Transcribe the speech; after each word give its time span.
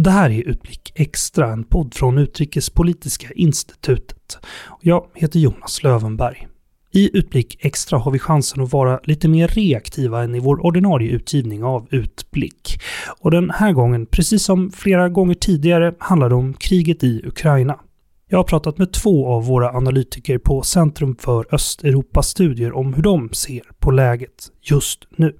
Det 0.00 0.10
här 0.10 0.30
är 0.30 0.48
Utblick 0.48 0.92
Extra, 0.94 1.52
en 1.52 1.64
podd 1.64 1.94
från 1.94 2.18
Utrikespolitiska 2.18 3.28
institutet. 3.34 4.38
Jag 4.82 5.06
heter 5.14 5.38
Jonas 5.40 5.82
Lövenberg. 5.82 6.48
I 6.92 7.18
Utblick 7.18 7.56
Extra 7.60 7.98
har 7.98 8.10
vi 8.10 8.18
chansen 8.18 8.62
att 8.62 8.72
vara 8.72 9.00
lite 9.04 9.28
mer 9.28 9.48
reaktiva 9.48 10.22
än 10.22 10.34
i 10.34 10.40
vår 10.40 10.66
ordinarie 10.66 11.10
utgivning 11.10 11.64
av 11.64 11.86
Utblick. 11.90 12.80
Och 13.20 13.30
den 13.30 13.50
här 13.50 13.72
gången, 13.72 14.06
precis 14.06 14.44
som 14.44 14.70
flera 14.70 15.08
gånger 15.08 15.34
tidigare, 15.34 15.94
handlar 15.98 16.28
det 16.28 16.34
om 16.34 16.54
kriget 16.54 17.04
i 17.04 17.22
Ukraina. 17.26 17.80
Jag 18.28 18.38
har 18.38 18.44
pratat 18.44 18.78
med 18.78 18.92
två 18.92 19.28
av 19.28 19.46
våra 19.46 19.70
analytiker 19.70 20.38
på 20.38 20.62
Centrum 20.62 21.16
för 21.16 21.54
Östeuropastudier 21.54 22.76
om 22.76 22.94
hur 22.94 23.02
de 23.02 23.32
ser 23.32 23.62
på 23.78 23.90
läget 23.90 24.50
just 24.62 25.04
nu. 25.16 25.36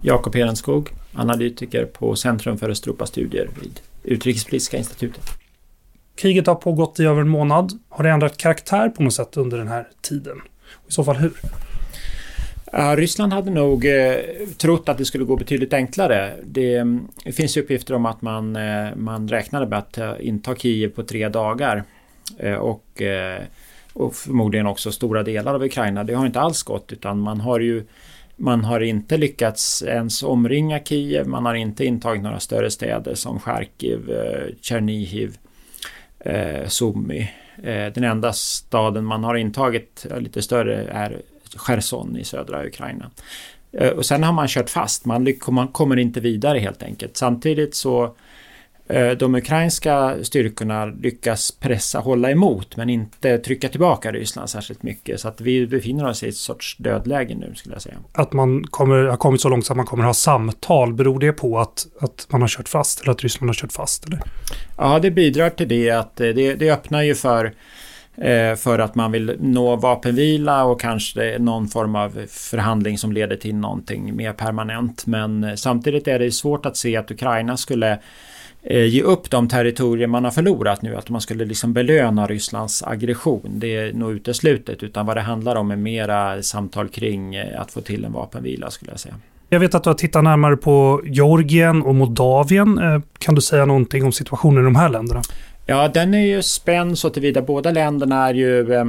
Jakob 0.00 0.34
Hedenskog, 0.34 0.90
analytiker 1.14 1.84
på 1.84 2.16
Centrum 2.16 2.58
för 2.58 2.70
Östeuropastudier 2.70 3.48
vid 3.60 3.80
Utrikespolitiska 4.02 4.76
institutet. 4.76 5.24
Kriget 6.16 6.46
har 6.46 6.54
pågått 6.54 7.00
i 7.00 7.04
över 7.04 7.20
en 7.20 7.28
månad. 7.28 7.72
Har 7.88 8.04
det 8.04 8.10
ändrat 8.10 8.36
karaktär 8.36 8.88
på 8.88 9.02
något 9.02 9.14
sätt 9.14 9.36
under 9.36 9.58
den 9.58 9.68
här 9.68 9.88
tiden? 10.02 10.36
I 10.88 10.92
så 10.92 11.04
fall 11.04 11.16
hur? 11.16 11.32
Ja, 12.72 12.96
Ryssland 12.96 13.32
hade 13.32 13.50
nog 13.50 13.86
eh, 13.86 14.14
trott 14.56 14.88
att 14.88 14.98
det 14.98 15.04
skulle 15.04 15.24
gå 15.24 15.36
betydligt 15.36 15.72
enklare. 15.72 16.34
Det, 16.44 16.84
det 17.24 17.32
finns 17.32 17.56
uppgifter 17.56 17.94
om 17.94 18.06
att 18.06 18.22
man, 18.22 18.56
eh, 18.56 18.96
man 18.96 19.28
räknade 19.28 19.66
med 19.66 19.78
att 19.78 19.98
eh, 19.98 20.12
inta 20.20 20.56
Kiev 20.56 20.88
på 20.88 21.02
tre 21.02 21.28
dagar. 21.28 21.84
Eh, 22.38 22.54
och, 22.54 23.02
eh, 23.02 23.42
och 23.92 24.14
förmodligen 24.14 24.66
också 24.66 24.92
stora 24.92 25.22
delar 25.22 25.54
av 25.54 25.62
Ukraina. 25.64 26.04
Det 26.04 26.14
har 26.14 26.26
inte 26.26 26.40
alls 26.40 26.62
gått 26.62 26.92
utan 26.92 27.18
man 27.20 27.40
har 27.40 27.60
ju 27.60 27.84
man 28.36 28.64
har 28.64 28.80
inte 28.80 29.16
lyckats 29.16 29.82
ens 29.82 30.22
omringa 30.22 30.80
Kiev, 30.84 31.28
man 31.28 31.46
har 31.46 31.54
inte 31.54 31.84
intagit 31.84 32.22
några 32.22 32.40
större 32.40 32.70
städer 32.70 33.14
som 33.14 33.40
Charkiv, 33.40 34.10
eh, 34.10 34.54
Tjernihiv, 34.60 35.36
eh, 36.20 36.68
Sumy. 36.68 37.28
Eh, 37.62 37.86
den 37.94 38.04
enda 38.04 38.32
staden 38.32 39.04
man 39.04 39.24
har 39.24 39.34
intagit 39.34 40.06
lite 40.18 40.42
större 40.42 40.88
är 40.88 41.22
Cherson 41.56 42.16
i 42.16 42.24
södra 42.24 42.66
Ukraina. 42.66 43.10
Och 43.96 44.06
sen 44.06 44.22
har 44.22 44.32
man 44.32 44.48
kört 44.48 44.70
fast, 44.70 45.04
man, 45.04 45.34
man 45.48 45.68
kommer 45.68 45.98
inte 45.98 46.20
vidare 46.20 46.58
helt 46.58 46.82
enkelt. 46.82 47.16
Samtidigt 47.16 47.74
så 47.74 48.04
Eh, 48.04 48.10
de 49.18 49.34
ukrainska 49.34 50.16
styrkorna 50.22 50.86
lyckas 50.86 51.50
pressa, 51.50 51.98
hålla 51.98 52.30
emot 52.30 52.76
men 52.76 52.90
inte 52.90 53.38
trycka 53.38 53.68
tillbaka 53.68 54.12
Ryssland 54.12 54.50
särskilt 54.50 54.82
mycket. 54.82 55.20
Så 55.20 55.28
att 55.28 55.40
vi 55.40 55.66
befinner 55.66 56.08
oss 56.08 56.22
i 56.22 56.28
ett 56.28 56.36
sorts 56.36 56.76
dödläge 56.76 57.34
nu 57.34 57.54
skulle 57.54 57.74
jag 57.74 57.82
säga. 57.82 57.96
Att 58.12 58.32
man 58.32 58.64
kommer, 58.64 59.04
har 59.04 59.16
kommit 59.16 59.40
så 59.40 59.48
långt 59.48 59.70
att 59.70 59.76
man 59.76 59.86
kommer 59.86 60.04
ha 60.04 60.14
samtal, 60.14 60.94
beror 60.94 61.20
det 61.20 61.32
på 61.32 61.58
att, 61.58 61.86
att 62.00 62.26
man 62.30 62.40
har 62.40 62.48
kört 62.48 62.68
fast 62.68 63.00
eller 63.00 63.12
att 63.12 63.22
Ryssland 63.22 63.48
har 63.48 63.54
kört 63.54 63.72
fast? 63.72 64.06
Eller? 64.06 64.20
Ja, 64.76 64.98
det 64.98 65.10
bidrar 65.10 65.50
till 65.50 65.68
det 65.68 65.90
att 65.90 66.20
eh, 66.20 66.28
det, 66.28 66.54
det 66.54 66.70
öppnar 66.70 67.02
ju 67.02 67.14
för 67.14 67.44
eh, 68.16 68.54
för 68.56 68.78
att 68.78 68.94
man 68.94 69.12
vill 69.12 69.36
nå 69.40 69.76
vapenvila 69.76 70.64
och 70.64 70.80
kanske 70.80 71.38
någon 71.38 71.68
form 71.68 71.96
av 71.96 72.26
förhandling 72.28 72.98
som 72.98 73.12
leder 73.12 73.36
till 73.36 73.54
någonting 73.54 74.16
mer 74.16 74.32
permanent. 74.32 75.06
Men 75.06 75.56
samtidigt 75.56 76.08
är 76.08 76.18
det 76.18 76.30
svårt 76.30 76.66
att 76.66 76.76
se 76.76 76.96
att 76.96 77.10
Ukraina 77.10 77.56
skulle 77.56 77.90
Eh, 77.92 77.98
ge 78.70 79.02
upp 79.02 79.30
de 79.30 79.48
territorier 79.48 80.06
man 80.06 80.24
har 80.24 80.30
förlorat 80.30 80.82
nu, 80.82 80.96
att 80.96 81.08
man 81.08 81.20
skulle 81.20 81.44
liksom 81.44 81.72
belöna 81.72 82.26
Rysslands 82.26 82.82
aggression. 82.82 83.50
Det 83.54 83.76
är 83.76 83.92
nog 83.92 84.12
uteslutet, 84.12 84.82
utan 84.82 85.06
vad 85.06 85.16
det 85.16 85.20
handlar 85.20 85.56
om 85.56 85.70
är 85.70 85.76
mera 85.76 86.42
samtal 86.42 86.88
kring 86.88 87.34
eh, 87.34 87.60
att 87.60 87.70
få 87.70 87.80
till 87.80 88.04
en 88.04 88.12
vapenvila 88.12 88.70
skulle 88.70 88.90
jag 88.90 89.00
säga. 89.00 89.14
Jag 89.48 89.60
vet 89.60 89.74
att 89.74 89.84
du 89.84 89.90
har 89.90 89.94
tittat 89.94 90.24
närmare 90.24 90.56
på 90.56 91.02
Georgien 91.04 91.82
och 91.82 91.94
Moldavien. 91.94 92.78
Eh, 92.78 93.00
kan 93.18 93.34
du 93.34 93.40
säga 93.40 93.64
någonting 93.64 94.04
om 94.04 94.12
situationen 94.12 94.62
i 94.62 94.64
de 94.64 94.76
här 94.76 94.88
länderna? 94.88 95.22
Ja, 95.66 95.88
den 95.88 96.14
är 96.14 96.26
ju 96.26 96.42
spänd 96.42 96.98
så 96.98 97.10
tillvida. 97.10 97.42
Båda 97.42 97.70
länderna 97.70 98.28
är 98.28 98.34
ju 98.34 98.84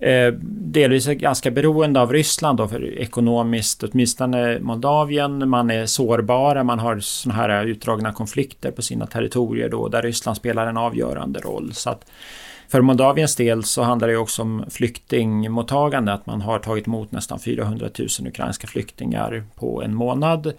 eh, 0.00 0.32
delvis 0.42 1.06
ganska 1.06 1.50
beroende 1.50 2.00
av 2.00 2.12
Ryssland 2.12 2.58
då 2.58 2.68
för 2.68 2.98
ekonomiskt, 2.98 3.82
åtminstone 3.82 4.58
Moldavien. 4.60 5.48
Man 5.48 5.70
är 5.70 5.86
sårbara, 5.86 6.64
man 6.64 6.78
har 6.78 7.00
såna 7.00 7.34
här 7.34 7.66
utdragna 7.66 8.12
konflikter 8.12 8.70
på 8.70 8.82
sina 8.82 9.06
territorier 9.06 9.68
då 9.68 9.88
där 9.88 10.02
Ryssland 10.02 10.36
spelar 10.36 10.66
en 10.66 10.76
avgörande 10.76 11.40
roll. 11.40 11.72
Så 11.72 11.90
att 11.90 12.04
för 12.68 12.80
Moldaviens 12.80 13.36
del 13.36 13.64
så 13.64 13.82
handlar 13.82 14.08
det 14.08 14.16
också 14.16 14.42
om 14.42 14.64
flyktingmottagande, 14.70 16.12
att 16.12 16.26
man 16.26 16.40
har 16.40 16.58
tagit 16.58 16.86
emot 16.86 17.12
nästan 17.12 17.40
400 17.40 17.88
000 17.98 18.28
ukrainska 18.28 18.66
flyktingar 18.66 19.44
på 19.54 19.82
en 19.82 19.94
månad. 19.94 20.52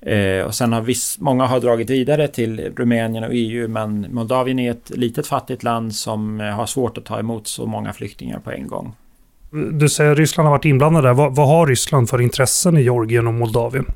Eh, 0.00 0.46
och 0.46 0.54
sen 0.54 0.72
har 0.72 0.80
viss, 0.80 1.16
många 1.20 1.46
har 1.46 1.60
dragit 1.60 1.90
vidare 1.90 2.28
till 2.28 2.72
Rumänien 2.76 3.24
och 3.24 3.30
EU 3.32 3.68
men 3.68 4.06
Moldavien 4.10 4.58
är 4.58 4.70
ett 4.70 4.90
litet 4.90 5.26
fattigt 5.26 5.62
land 5.62 5.94
som 5.94 6.40
eh, 6.40 6.46
har 6.46 6.66
svårt 6.66 6.98
att 6.98 7.04
ta 7.04 7.18
emot 7.18 7.46
så 7.46 7.66
många 7.66 7.92
flyktingar 7.92 8.38
på 8.38 8.50
en 8.50 8.66
gång. 8.66 8.94
Du 9.72 9.88
säger 9.88 10.12
att 10.12 10.18
Ryssland 10.18 10.46
har 10.46 10.56
varit 10.56 10.64
inblandad 10.64 11.04
där. 11.04 11.14
Vad, 11.14 11.34
vad 11.34 11.48
har 11.48 11.66
Ryssland 11.66 12.08
för 12.08 12.20
intressen 12.20 12.76
i 12.76 12.82
Georgien 12.82 13.26
och 13.26 13.34
Moldavien? 13.34 13.86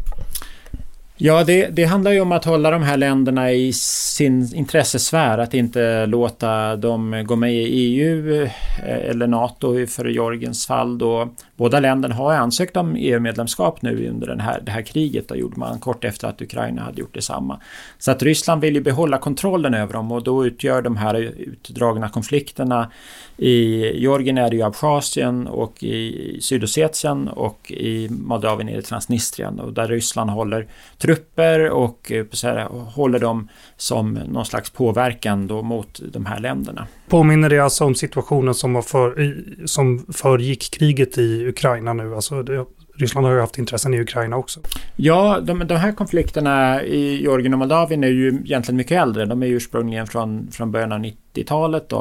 Ja, 1.22 1.44
det, 1.44 1.66
det, 1.66 1.84
handlar 1.84 2.10
ju 2.10 2.20
om 2.20 2.32
att 2.32 2.44
hålla 2.44 2.70
de 2.70 2.82
här 2.82 2.96
länderna 2.96 3.52
i 3.52 3.72
sin 3.72 4.54
intressesfär, 4.54 5.38
att 5.38 5.54
inte 5.54 6.06
låta 6.06 6.76
dem 6.76 7.24
gå 7.26 7.36
med 7.36 7.54
i 7.54 7.64
EU 7.64 8.42
eh, 8.42 8.50
eller 8.82 9.26
NATO 9.26 9.86
för 9.86 10.04
Georgiens 10.04 10.66
fall. 10.66 10.98
Då. 10.98 11.28
Båda 11.60 11.80
länderna 11.80 12.14
har 12.14 12.34
ansökt 12.34 12.76
om 12.76 12.96
EU-medlemskap 12.96 13.82
nu 13.82 14.08
under 14.08 14.26
den 14.26 14.40
här, 14.40 14.60
det 14.60 14.70
här 14.70 14.82
kriget. 14.82 15.28
Det 15.28 15.36
gjorde 15.36 15.58
man 15.58 15.78
kort 15.78 16.04
efter 16.04 16.28
att 16.28 16.42
Ukraina 16.42 16.82
hade 16.82 17.00
gjort 17.00 17.14
detsamma. 17.14 17.60
Så 17.98 18.10
att 18.10 18.22
Ryssland 18.22 18.60
vill 18.60 18.74
ju 18.74 18.80
behålla 18.80 19.18
kontrollen 19.18 19.74
över 19.74 19.92
dem 19.92 20.12
och 20.12 20.22
då 20.22 20.46
utgör 20.46 20.82
de 20.82 20.96
här 20.96 21.14
utdragna 21.36 22.08
konflikterna 22.08 22.90
i 23.36 23.86
Georgien 24.00 24.38
är 24.38 24.50
det 24.50 24.56
ju 24.56 24.62
Abchazien 24.62 25.46
och 25.46 25.82
i 25.82 26.38
Sydossetien 26.40 27.28
och 27.28 27.70
i 27.70 28.08
Moldavien 28.10 28.68
är 28.68 28.76
det 28.76 28.82
Transnistrien 28.82 29.60
och 29.60 29.72
där 29.72 29.88
Ryssland 29.88 30.30
håller 30.30 30.66
trupper 30.98 31.70
och 31.70 32.12
eh, 32.12 32.26
så 32.30 32.48
här, 32.48 32.64
håller 32.94 33.18
dem 33.18 33.48
som 33.76 34.12
någon 34.12 34.46
slags 34.46 34.70
påverkan 34.70 35.46
då 35.46 35.62
mot 35.62 36.00
de 36.12 36.26
här 36.26 36.40
länderna. 36.40 36.86
Påminner 37.08 37.48
det 37.48 37.58
alltså 37.58 37.84
om 37.84 37.94
situationen 37.94 38.54
som, 38.54 38.72
var 38.72 38.82
för, 38.82 39.36
som 39.66 40.06
föregick 40.12 40.70
kriget 40.78 41.18
i 41.18 41.49
Ukraina 41.50 41.92
nu? 41.92 42.14
Alltså 42.14 42.42
det, 42.42 42.64
Ryssland 42.94 43.26
har 43.26 43.34
ju 43.34 43.40
haft 43.40 43.58
intressen 43.58 43.94
i 43.94 44.00
Ukraina 44.00 44.36
också. 44.36 44.60
Ja, 44.96 45.40
de, 45.40 45.66
de 45.66 45.76
här 45.76 45.92
konflikterna 45.92 46.82
i 46.82 47.22
Georgien 47.22 47.52
och 47.52 47.58
Moldavien 47.58 48.04
är 48.04 48.08
ju 48.08 48.28
egentligen 48.28 48.76
mycket 48.76 49.02
äldre. 49.02 49.24
De 49.26 49.42
är 49.42 49.46
ursprungligen 49.46 50.06
från, 50.06 50.48
från 50.52 50.72
början 50.72 50.92
av 50.92 50.98
90-talet. 50.98 51.92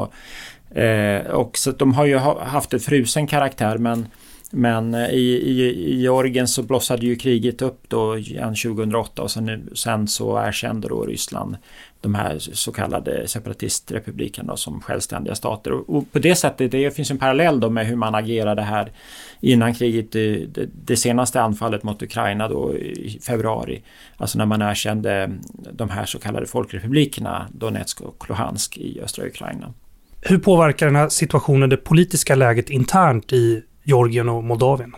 Eh, 0.74 1.30
och 1.30 1.58
så 1.58 1.70
de 1.70 1.94
har 1.94 2.04
ju 2.04 2.16
haft 2.16 2.72
en 2.72 2.80
frusen 2.80 3.26
karaktär 3.26 3.78
men 3.78 4.06
men 4.50 4.94
eh, 4.94 5.10
i, 5.10 5.50
i, 5.50 5.62
i 5.92 6.00
Georgien 6.00 6.48
så 6.48 6.62
blossade 6.62 7.06
ju 7.06 7.16
kriget 7.16 7.62
upp 7.62 7.84
då 7.88 8.14
2008 8.14 9.22
och 9.22 9.30
sen, 9.30 9.70
sen 9.74 10.08
så 10.08 10.38
erkände 10.38 10.88
då 10.88 11.04
Ryssland 11.04 11.56
de 12.00 12.14
här 12.14 12.38
så 12.38 12.72
kallade 12.72 13.28
separatistrepublikerna 13.28 14.56
som 14.56 14.80
självständiga 14.80 15.34
stater. 15.34 15.72
Och, 15.72 15.96
och, 15.96 16.12
på 16.12 16.18
det 16.18 16.34
sättet, 16.34 16.70
det 16.70 16.96
finns 16.96 17.10
en 17.10 17.18
parallell 17.18 17.60
då 17.60 17.70
med 17.70 17.86
hur 17.86 17.96
man 17.96 18.14
agerade 18.14 18.62
här 18.62 18.92
innan 19.40 19.74
kriget, 19.74 20.12
det, 20.12 20.46
det, 20.84 20.96
senaste 20.96 21.42
anfallet 21.42 21.82
mot 21.82 22.02
Ukraina 22.02 22.48
då 22.48 22.76
i 22.76 23.20
februari. 23.22 23.82
Alltså 24.16 24.38
när 24.38 24.46
man 24.46 24.62
erkände 24.62 25.30
de 25.72 25.90
här 25.90 26.04
så 26.04 26.18
kallade 26.18 26.46
folkrepublikerna 26.46 27.46
Donetsk 27.52 28.00
och 28.00 28.28
Luhansk 28.28 28.76
i 28.76 29.00
östra 29.00 29.26
Ukraina. 29.26 29.74
Hur 30.20 30.38
påverkar 30.38 30.86
den 30.86 30.96
här 30.96 31.08
situationen 31.08 31.70
det 31.70 31.76
politiska 31.76 32.34
läget 32.34 32.70
internt 32.70 33.32
i 33.32 33.62
Georgien 33.84 34.28
och 34.28 34.44
Moldavien? 34.44 34.94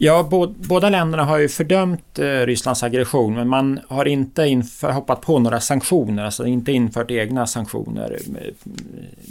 Ja, 0.00 0.28
båda 0.56 0.88
länderna 0.88 1.24
har 1.24 1.38
ju 1.38 1.48
fördömt 1.48 2.18
eh, 2.18 2.24
Rysslands 2.24 2.82
aggression 2.82 3.34
men 3.34 3.48
man 3.48 3.80
har 3.88 4.04
inte 4.08 4.46
inför, 4.46 4.92
hoppat 4.92 5.20
på 5.20 5.38
några 5.38 5.60
sanktioner, 5.60 6.24
alltså 6.24 6.46
inte 6.46 6.72
infört 6.72 7.10
egna 7.10 7.46
sanktioner 7.46 8.18
eh, 8.26 8.52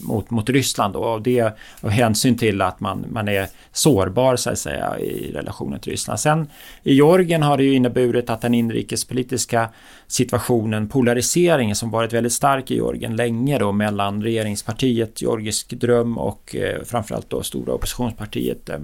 mot, 0.04 0.30
mot 0.30 0.50
Ryssland. 0.50 0.94
Då, 0.94 1.00
och 1.00 1.22
det 1.22 1.54
av 1.81 1.90
hänsyn 1.90 2.38
till 2.38 2.62
att 2.62 2.80
man, 2.80 3.06
man 3.10 3.28
är 3.28 3.48
sårbar 3.72 4.36
så 4.36 4.50
att 4.50 4.60
säga 4.60 5.00
i 5.00 5.31
relationen 5.31 5.80
till 5.80 5.92
Ryssland. 5.92 6.19
Sen 6.19 6.50
i 6.84 6.94
Georgien 6.94 7.44
har 7.44 7.58
det 7.58 7.64
ju 7.64 7.74
inneburit 7.74 8.30
att 8.30 8.42
den 8.42 8.54
inrikespolitiska 8.54 9.69
situationen, 10.08 10.90
polariseringen 10.90 11.75
som 11.75 11.92
varit 11.92 12.14
väldigt 12.14 12.34
stark 12.34 12.72
i 12.72 12.75
Georgien 12.75 13.16
länge 13.16 13.58
då 13.60 13.72
mellan 13.72 14.24
regeringspartiet 14.24 15.22
Georgisk 15.22 15.69
dröm 15.69 16.18
och 16.18 16.56
eh, 16.56 16.84
framförallt 16.84 17.30
då 17.30 17.44
stora 17.44 17.74
oppositionspartiet 17.74 18.69
eh, 18.69 18.80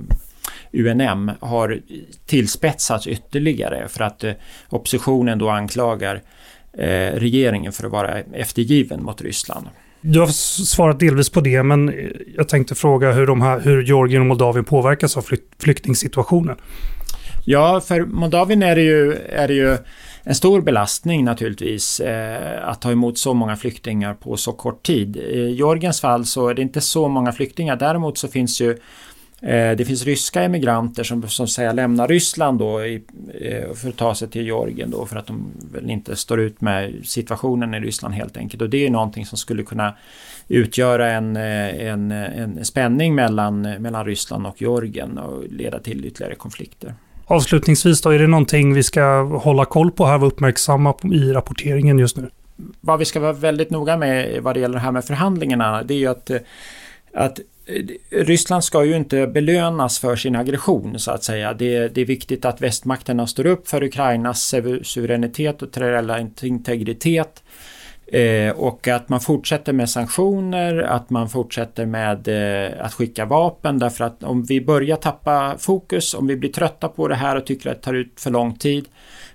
UNM 0.74 1.32
har 1.40 1.80
tillspetsats 2.26 3.08
ytterligare 3.08 3.88
för 3.88 4.04
att 4.04 4.24
eh, 4.24 4.34
oppositionen 4.70 5.40
då 5.40 5.50
anklagar 5.50 6.22
eh, 6.78 6.88
regeringen 7.14 7.72
för 7.72 7.86
att 7.86 7.92
vara 7.92 8.20
eftergiven 8.20 9.04
mot 9.04 9.22
Ryssland. 9.22 9.68
Du 10.02 10.20
har 10.20 10.28
svarat 10.66 11.00
delvis 11.00 11.30
på 11.30 11.42
det, 11.42 11.64
men 11.64 11.94
jag 12.36 12.50
tänkte 12.50 12.76
fråga 12.76 13.12
hur, 13.12 13.28
de 13.28 13.42
här, 13.42 13.60
hur 13.60 13.84
Georgien 13.84 14.22
och 14.22 14.28
Moldavien 14.28 14.66
påverkas 14.66 15.18
av 15.18 15.22
flykt, 15.22 15.64
flyktingsituationen. 15.64 16.58
Ja, 17.46 17.82
för 17.82 18.02
Moldavien 18.02 18.64
är 18.64 18.76
det 18.76 18.82
ju, 18.82 19.14
är 19.14 19.48
det 19.48 19.54
ju 19.54 19.78
en 20.24 20.36
stor 20.36 20.62
belastning 20.62 21.26
naturligtvis 21.26 22.00
eh, 22.00 22.68
att 22.70 22.82
ta 22.82 22.92
emot 22.92 23.18
så 23.18 23.34
många 23.34 23.56
flyktingar 23.56 24.14
på 24.14 24.38
så 24.38 24.52
kort 24.52 24.84
tid. 24.84 25.18
I 25.18 25.52
Georgiens 25.52 26.02
fall 26.02 26.26
så 26.26 26.48
är 26.48 26.54
det 26.54 26.62
inte 26.62 26.82
så 26.82 27.08
många 27.08 27.32
flyktingar. 27.32 27.76
Däremot 27.76 28.18
så 28.18 28.28
finns 28.28 28.62
ju 28.62 28.70
Eh, 28.70 28.78
det 29.78 29.88
finns 29.88 30.06
ryska 30.06 30.44
emigranter 30.44 31.04
som, 31.04 31.28
som 31.28 31.48
säger 31.48 31.74
lämnar 31.74 32.08
Ryssland 32.08 32.60
då 32.60 32.86
i, 32.86 33.04
eh, 33.42 33.74
för 33.74 33.90
att 33.90 33.98
ta 33.98 34.16
sig 34.16 34.30
till 34.30 34.46
Georgien 34.46 34.92
då 34.92 35.06
för 35.06 35.16
att 35.16 35.28
de 35.28 35.46
väl 35.74 35.90
inte 35.90 36.16
står 36.16 36.40
ut 36.40 36.62
med 36.62 36.94
situationen 37.04 37.74
i 37.74 37.80
Ryssland 37.80 38.16
helt 38.16 38.38
enkelt. 38.38 38.62
Och 38.62 38.70
det 38.70 38.86
är 38.86 38.90
någonting 38.90 39.26
som 39.26 39.38
skulle 39.38 39.64
kunna 39.64 39.94
utgöra 40.48 41.12
en, 41.12 41.36
eh, 41.36 41.88
en, 41.88 42.12
en 42.12 42.66
spänning 42.66 43.16
mellan, 43.16 43.62
mellan 43.62 44.06
Ryssland 44.06 44.48
och 44.48 44.62
Georgien 44.62 45.18
och 45.18 45.44
leda 45.50 45.80
till 45.80 46.06
ytterligare 46.06 46.36
konflikter. 46.36 46.94
Avslutningsvis 47.26 48.02
då, 48.02 48.10
är 48.10 48.20
det 48.20 48.28
någonting 48.28 48.74
vi 48.74 48.84
ska 48.84 49.22
hålla 49.24 49.66
koll 49.66 49.92
på 49.92 50.06
här 50.06 50.22
och 50.22 50.28
uppmärksamma 50.28 50.96
i 51.04 51.32
rapporteringen 51.32 52.00
just 52.00 52.18
nu? 52.18 52.30
Vad 52.82 53.00
vi 53.00 53.06
ska 53.06 53.20
vara 53.20 53.34
väldigt 53.34 53.70
noga 53.70 53.98
med 53.98 54.44
vad 54.44 54.56
det 54.56 54.60
gäller 54.60 54.76
det 54.76 54.82
här 54.82 54.92
med 54.92 55.06
förhandlingarna, 55.06 55.84
det 55.84 55.94
är 55.94 55.98
ju 55.98 56.08
att 56.08 56.32
att 57.14 57.40
Eh, 57.66 57.86
Ryssland 58.10 58.64
ska 58.64 58.86
ju 58.86 58.96
inte 58.96 59.28
belönas 59.28 60.00
för 60.00 60.16
sin 60.16 60.36
aggression 60.36 61.00
så 61.00 61.12
att 61.12 61.24
säga. 61.24 61.54
Det, 61.54 61.88
det, 61.88 62.02
är 62.02 62.06
viktigt 62.06 62.46
att 62.46 62.62
västmakterna 62.62 63.28
står 63.28 63.46
upp 63.46 63.68
för 63.68 63.84
Ukrainas 63.84 64.54
suveränitet 64.84 65.62
och 65.62 65.72
territoriella 65.72 66.20
integritet. 66.42 67.44
Eh, 68.08 68.52
och 68.52 68.88
att 68.88 69.10
man 69.10 69.20
fortsätter 69.20 69.74
med 69.74 69.90
sanktioner, 69.90 70.78
att 70.78 71.10
man 71.10 71.30
fortsätter 71.30 71.86
med 71.86 72.28
eh, 72.28 72.86
att 72.86 72.94
skicka 72.94 73.26
vapen 73.26 73.80
därför 73.80 74.04
att 74.04 74.24
om 74.24 74.44
vi 74.44 74.62
börjar 74.62 74.96
tappa 74.96 75.56
fokus, 75.60 76.14
om 76.14 76.28
vi 76.28 76.36
blir 76.36 76.52
trötta 76.52 76.88
på 76.88 77.08
det 77.08 77.16
här 77.16 77.36
och 77.36 77.46
tycker 77.46 77.70
att 77.70 77.76
det 77.78 77.84
tar 77.84 77.94
ut 77.94 78.14
för 78.20 78.32
lång 78.32 78.56
tid, 78.56 78.86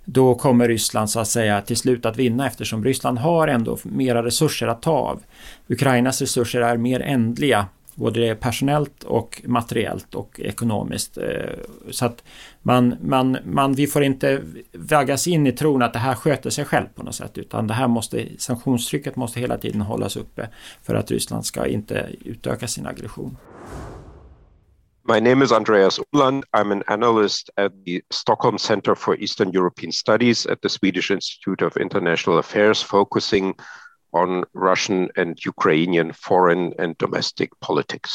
då 0.04 0.34
kommer 0.34 0.68
Ryssland 0.68 1.10
så 1.10 1.20
att 1.20 1.28
säga 1.28 1.60
till 1.60 1.76
slut 1.76 2.06
att 2.06 2.16
vinna 2.16 2.46
eftersom 2.46 2.84
Ryssland 2.84 3.18
har 3.18 3.48
ändå 3.48 3.78
mera 3.82 4.24
resurser 4.24 4.66
att 4.66 4.82
ta 4.82 4.92
av. 4.92 5.22
Ukrainas 5.68 6.20
resurser 6.20 6.60
är 6.60 6.76
mer 6.76 7.00
ändliga 7.00 7.66
både 7.98 8.34
personellt 8.34 9.04
och 9.04 9.42
materiellt 9.44 10.14
och 10.14 10.40
ekonomiskt. 10.40 11.18
Eh, 11.18 11.58
så 11.90 12.06
att 12.06 12.24
man, 12.62 12.94
man, 13.02 13.38
man, 13.44 13.72
vi 13.72 13.86
får 13.86 14.02
inte 14.02 14.42
vägas 14.72 15.26
in 15.26 15.46
i 15.46 15.52
tron 15.52 15.82
att 15.82 15.92
det 15.92 15.98
här 15.98 16.14
sköter 16.14 16.50
sig 16.50 16.64
själv 16.64 16.86
på 16.94 17.02
något 17.02 17.14
sätt 17.14 17.38
utan 17.38 17.66
det 17.66 17.74
här 17.74 17.88
måste, 17.88 18.26
sanktionstrycket 18.38 19.16
måste 19.16 19.40
hela 19.40 19.58
tiden 19.58 19.80
hållas 19.80 20.16
uppe 20.16 20.48
för 20.82 20.94
att 20.94 21.10
Ryssland 21.10 21.46
ska 21.46 21.66
inte 21.66 22.08
utöka 22.24 22.68
sin 22.68 22.86
aggression. 22.86 23.36
My 25.08 25.20
name 25.20 25.44
is 25.44 25.52
Andreas 25.52 26.00
Uland. 26.12 26.44
I'm 26.52 26.72
an 26.72 26.82
analyst 26.86 27.50
at 27.56 27.72
the 27.86 28.02
Stockholm 28.10 28.58
Center 28.58 28.94
for 28.94 29.16
Eastern 29.20 29.50
European 29.54 29.92
Studies 29.92 30.46
at 30.46 30.60
the 30.60 30.68
Swedish 30.68 31.10
Institute 31.10 31.66
of 31.66 31.76
International 31.76 32.38
Affairs, 32.38 32.82
focusing 32.82 33.54
on 34.22 34.44
Russian 34.68 35.00
and 35.16 35.30
Ukrainian 35.52 36.12
foreign 36.12 36.64
and 36.78 36.90
domestic 36.98 37.50
politics. 37.60 38.10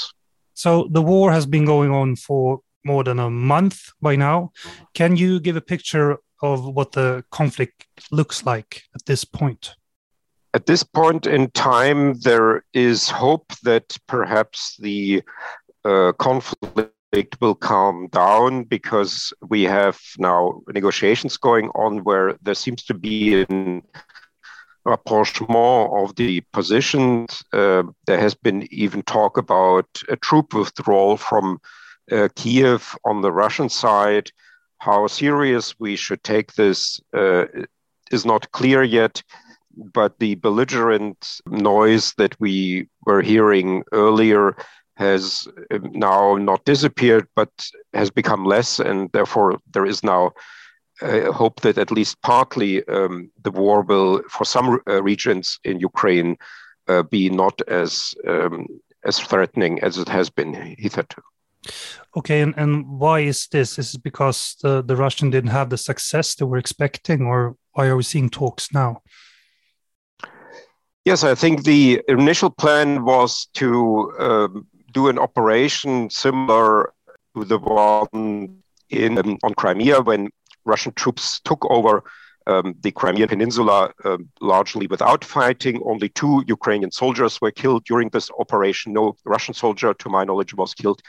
So 0.53 0.87
the 0.91 1.01
war 1.01 1.31
has 1.31 1.45
been 1.45 1.65
going 1.65 1.91
on 1.91 2.15
for 2.15 2.59
more 2.85 3.03
than 3.03 3.19
a 3.19 3.29
month 3.29 3.77
by 4.01 4.15
now. 4.15 4.51
Can 4.93 5.15
you 5.15 5.39
give 5.39 5.55
a 5.55 5.61
picture 5.73 6.17
of 6.41 6.57
what 6.77 6.91
the 6.91 7.23
conflict 7.31 7.87
looks 8.11 8.45
like 8.45 8.83
at 8.95 9.05
this 9.05 9.23
point? 9.23 9.75
At 10.53 10.65
this 10.67 10.83
point 10.83 11.25
in 11.25 11.49
time, 11.51 12.19
there 12.19 12.63
is 12.73 13.09
hope 13.09 13.47
that 13.63 13.97
perhaps 14.07 14.77
the 14.77 15.23
uh, 15.83 16.11
conflict 16.19 17.39
will 17.41 17.55
calm 17.55 18.07
down 18.11 18.63
because 18.63 19.33
we 19.49 19.63
have 19.63 19.99
now 20.17 20.61
negotiations 20.73 21.37
going 21.37 21.69
on 21.69 22.03
where 22.03 22.35
there 22.41 22.55
seems 22.55 22.83
to 22.83 22.93
be 22.93 23.45
an 23.49 23.81
rapprochement 24.85 25.89
of 25.93 26.15
the 26.15 26.41
positions. 26.51 27.43
Uh, 27.53 27.83
there 28.05 28.19
has 28.19 28.35
been 28.35 28.67
even 28.71 29.01
talk 29.03 29.37
about 29.37 29.87
a 30.09 30.15
troop 30.15 30.53
withdrawal 30.53 31.17
from 31.17 31.59
uh, 32.11 32.27
Kiev 32.35 32.95
on 33.05 33.21
the 33.21 33.31
Russian 33.31 33.69
side. 33.69 34.31
How 34.79 35.07
serious 35.07 35.79
we 35.79 35.95
should 35.95 36.23
take 36.23 36.53
this 36.53 36.99
uh, 37.13 37.45
is 38.11 38.25
not 38.25 38.51
clear 38.51 38.83
yet, 38.83 39.23
but 39.75 40.19
the 40.19 40.35
belligerent 40.35 41.39
noise 41.47 42.13
that 42.17 42.39
we 42.39 42.89
were 43.05 43.21
hearing 43.21 43.83
earlier 43.93 44.55
has 44.95 45.47
um, 45.71 45.89
now 45.93 46.35
not 46.35 46.65
disappeared, 46.65 47.27
but 47.35 47.49
has 47.93 48.11
become 48.11 48.45
less, 48.45 48.79
and 48.79 49.09
therefore 49.13 49.59
there 49.73 49.85
is 49.85 50.03
now 50.03 50.31
I 51.03 51.31
hope 51.31 51.61
that 51.61 51.77
at 51.77 51.91
least 51.91 52.21
partly 52.21 52.87
um, 52.87 53.29
the 53.43 53.51
war 53.51 53.81
will, 53.81 54.21
for 54.29 54.45
some 54.45 54.79
uh, 54.87 55.03
regions 55.03 55.59
in 55.63 55.79
Ukraine, 55.79 56.37
uh, 56.87 57.03
be 57.03 57.29
not 57.29 57.61
as 57.67 58.15
um, 58.27 58.67
as 59.05 59.19
threatening 59.19 59.83
as 59.83 59.97
it 59.97 60.07
has 60.09 60.29
been 60.29 60.53
hitherto. 60.77 61.21
Okay, 62.15 62.41
and, 62.41 62.53
and 62.57 62.99
why 62.99 63.21
is 63.21 63.47
this? 63.47 63.79
Is 63.79 63.95
it 63.95 64.03
because 64.03 64.55
the, 64.61 64.81
the 64.81 64.95
Russian 64.95 65.29
didn't 65.29 65.51
have 65.51 65.69
the 65.69 65.77
success 65.77 66.35
they 66.35 66.45
were 66.45 66.57
expecting, 66.57 67.23
or 67.23 67.55
why 67.73 67.87
are 67.87 67.95
we 67.95 68.03
seeing 68.03 68.29
talks 68.29 68.73
now? 68.73 69.01
Yes, 71.05 71.23
I 71.23 71.35
think 71.35 71.63
the 71.63 72.01
initial 72.07 72.49
plan 72.49 73.03
was 73.03 73.47
to 73.55 74.13
um, 74.19 74.67
do 74.93 75.09
an 75.09 75.19
operation 75.19 76.09
similar 76.09 76.93
to 77.35 77.43
the 77.43 77.57
one 77.57 78.61
in 78.89 79.17
um, 79.17 79.37
on 79.43 79.53
Crimea 79.55 80.01
when 80.01 80.29
Russian 80.65 80.93
troops 80.93 81.39
took 81.41 81.65
over 81.69 82.03
um, 82.47 82.75
the 82.81 82.91
Crimean 82.91 83.29
Peninsula 83.29 83.93
uh, 84.03 84.17
largely 84.41 84.87
without 84.87 85.23
fighting. 85.23 85.81
Only 85.85 86.09
two 86.09 86.43
Ukrainian 86.47 86.91
soldiers 86.91 87.39
were 87.41 87.51
killed 87.51 87.85
during 87.85 88.09
this 88.09 88.29
operation. 88.39 88.93
No 88.93 89.15
Russian 89.25 89.53
soldier, 89.53 89.93
to 89.93 90.09
my 90.09 90.23
knowledge, 90.23 90.53
was 90.53 90.73
killed. 90.73 91.01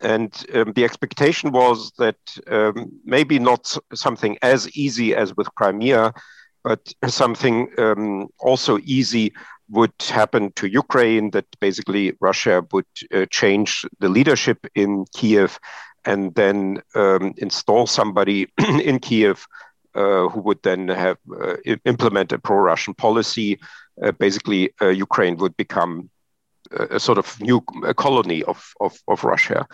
And 0.00 0.34
um, 0.54 0.72
the 0.72 0.84
expectation 0.84 1.52
was 1.52 1.92
that 1.98 2.18
um, 2.48 2.92
maybe 3.04 3.38
not 3.38 3.76
something 3.94 4.36
as 4.42 4.68
easy 4.76 5.14
as 5.14 5.36
with 5.36 5.54
Crimea, 5.54 6.12
but 6.64 6.92
something 7.06 7.68
um, 7.78 8.28
also 8.40 8.78
easy 8.82 9.32
would 9.70 9.92
happen 10.00 10.52
to 10.52 10.66
Ukraine, 10.66 11.30
that 11.30 11.46
basically 11.60 12.12
Russia 12.20 12.66
would 12.72 12.86
uh, 13.14 13.26
change 13.30 13.86
the 14.00 14.08
leadership 14.08 14.66
in 14.74 15.06
Kiev 15.14 15.58
and 16.04 16.34
then 16.34 16.82
um, 16.94 17.34
install 17.38 17.86
somebody 17.86 18.48
in 18.82 18.98
Kiev 18.98 19.46
uh, 19.94 20.28
who 20.28 20.40
would 20.40 20.60
then 20.64 20.88
have 20.88 21.18
uh, 21.40 21.54
implement 21.84 22.32
a 22.32 22.38
pro-Russian 22.38 22.94
policy. 22.94 23.60
Uh, 24.02 24.10
basically, 24.10 24.70
uh, 24.82 24.88
Ukraine 24.88 25.36
would 25.36 25.56
become 25.56 26.10
a, 26.72 26.96
a 26.96 27.00
sort 27.00 27.16
of 27.16 27.40
new 27.40 27.60
colony 27.96 28.42
of, 28.42 28.72
of, 28.80 28.98
of, 29.06 29.22
Russia. 29.22 29.66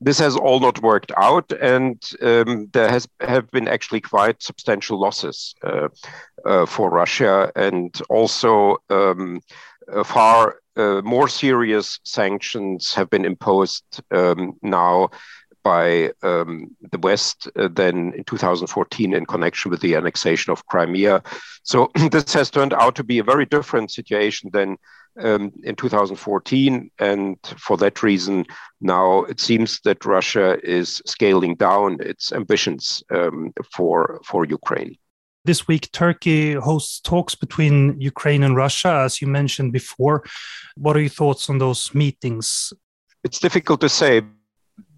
This 0.00 0.20
has 0.20 0.36
all 0.36 0.60
not 0.60 0.82
worked 0.82 1.10
out, 1.16 1.50
and 1.50 2.00
um, 2.22 2.68
there 2.74 2.88
has 2.88 3.08
have 3.20 3.50
been 3.50 3.66
actually 3.66 4.02
quite 4.02 4.40
substantial 4.40 5.00
losses 5.00 5.54
uh, 5.64 5.88
uh, 6.44 6.66
for 6.66 6.88
Russia, 6.88 7.50
and 7.56 8.00
also 8.08 8.76
um, 8.88 9.40
far 10.04 10.60
more 10.76 11.26
serious 11.26 11.98
sanctions 12.04 12.94
have 12.94 13.08
been 13.10 13.24
imposed 13.24 13.84
um, 14.12 14.52
now 14.62 15.08
by 15.66 16.12
um, 16.22 16.76
the 16.92 16.98
West 16.98 17.48
uh, 17.56 17.66
than 17.66 18.12
in 18.12 18.22
2014 18.22 19.12
in 19.12 19.26
connection 19.26 19.68
with 19.68 19.80
the 19.80 19.96
annexation 19.96 20.52
of 20.52 20.64
Crimea. 20.66 21.20
So 21.64 21.90
this 22.12 22.32
has 22.34 22.50
turned 22.50 22.72
out 22.72 22.94
to 22.94 23.02
be 23.02 23.18
a 23.18 23.24
very 23.24 23.46
different 23.46 23.90
situation 23.90 24.50
than 24.52 24.76
um, 25.20 25.50
in 25.64 25.74
2014. 25.74 26.88
And 27.00 27.36
for 27.58 27.76
that 27.78 28.04
reason, 28.04 28.46
now 28.80 29.24
it 29.24 29.40
seems 29.40 29.80
that 29.80 30.04
Russia 30.04 30.56
is 30.62 31.02
scaling 31.04 31.56
down 31.56 31.98
its 32.00 32.32
ambitions 32.32 33.02
um, 33.10 33.52
for, 33.74 34.20
for 34.24 34.44
Ukraine. 34.44 34.94
This 35.44 35.66
week, 35.66 35.90
Turkey 35.90 36.52
hosts 36.52 37.00
talks 37.00 37.34
between 37.34 38.00
Ukraine 38.00 38.44
and 38.44 38.54
Russia, 38.54 39.02
as 39.04 39.20
you 39.20 39.26
mentioned 39.26 39.72
before. 39.72 40.22
What 40.76 40.96
are 40.96 41.00
your 41.00 41.16
thoughts 41.20 41.50
on 41.50 41.58
those 41.58 41.92
meetings? 41.92 42.72
It's 43.24 43.40
difficult 43.40 43.80
to 43.80 43.88
say 43.88 44.22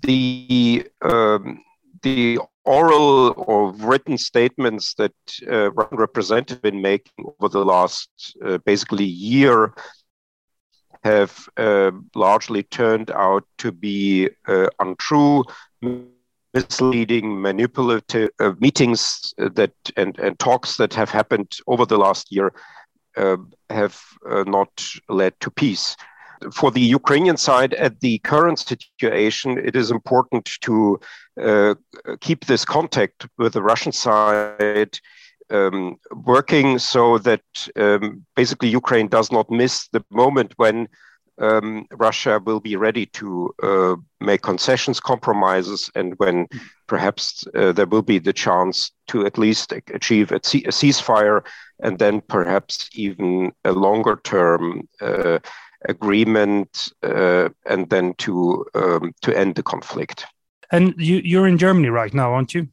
the 0.02 0.86
um, 1.02 1.62
the 2.02 2.38
oral 2.64 3.34
or 3.36 3.72
written 3.72 4.18
statements 4.18 4.94
that 4.94 5.14
uh, 5.50 5.70
Russian 5.72 5.96
representatives 5.96 6.60
been 6.60 6.82
making 6.82 7.24
over 7.40 7.48
the 7.48 7.64
last 7.64 8.10
uh, 8.44 8.58
basically 8.58 9.04
year 9.04 9.74
have 11.04 11.48
uh, 11.56 11.90
largely 12.14 12.62
turned 12.64 13.10
out 13.10 13.44
to 13.58 13.72
be 13.72 14.28
uh, 14.46 14.68
untrue, 14.80 15.44
misleading, 16.52 17.40
manipulative 17.40 18.30
uh, 18.40 18.52
meetings 18.58 19.32
that 19.38 19.72
and, 19.96 20.18
and 20.18 20.38
talks 20.38 20.76
that 20.76 20.92
have 20.92 21.10
happened 21.10 21.56
over 21.66 21.86
the 21.86 21.98
last 21.98 22.30
year 22.30 22.52
uh, 23.16 23.36
have 23.70 24.00
not 24.46 24.70
led 25.08 25.38
to 25.40 25.50
peace 25.50 25.96
for 26.52 26.70
the 26.70 26.80
Ukrainian 26.80 27.36
side, 27.36 27.74
at 27.74 28.00
the 28.00 28.18
current 28.18 28.58
situation, 28.58 29.58
it 29.58 29.76
is 29.76 29.90
important 29.90 30.46
to 30.62 31.00
uh, 31.40 31.74
keep 32.20 32.44
this 32.44 32.64
contact 32.64 33.26
with 33.38 33.52
the 33.52 33.62
Russian 33.62 33.92
side 33.92 34.98
um, 35.50 35.96
working 36.12 36.78
so 36.78 37.18
that 37.18 37.42
um, 37.76 38.24
basically 38.36 38.68
Ukraine 38.68 39.08
does 39.08 39.32
not 39.32 39.50
miss 39.50 39.88
the 39.88 40.04
moment 40.10 40.52
when 40.56 40.88
um, 41.40 41.86
Russia 41.92 42.40
will 42.44 42.60
be 42.60 42.76
ready 42.76 43.06
to 43.06 43.54
uh, 43.62 43.96
make 44.20 44.42
concessions, 44.42 45.00
compromises, 45.00 45.90
and 45.94 46.14
when 46.18 46.46
perhaps 46.86 47.46
uh, 47.54 47.72
there 47.72 47.86
will 47.86 48.02
be 48.02 48.18
the 48.18 48.32
chance 48.32 48.90
to 49.06 49.24
at 49.24 49.38
least 49.38 49.72
achieve 49.72 50.32
a, 50.32 50.40
ceasefire 50.40 51.44
and 51.80 51.98
then 51.98 52.20
perhaps 52.22 52.88
even 52.94 53.52
a 53.64 53.72
longer 53.72 54.20
term 54.24 54.88
uh, 55.00 55.38
agreement 55.86 56.92
uh, 57.02 57.48
and 57.66 57.88
then 57.90 58.14
to 58.18 58.64
um, 58.74 59.12
to 59.22 59.36
end 59.36 59.54
the 59.54 59.62
conflict. 59.62 60.26
And 60.70 60.94
you, 60.98 61.20
you're 61.24 61.46
in 61.46 61.58
Germany 61.58 61.88
right 61.88 62.12
now, 62.12 62.32
aren't 62.34 62.54
you? 62.54 62.68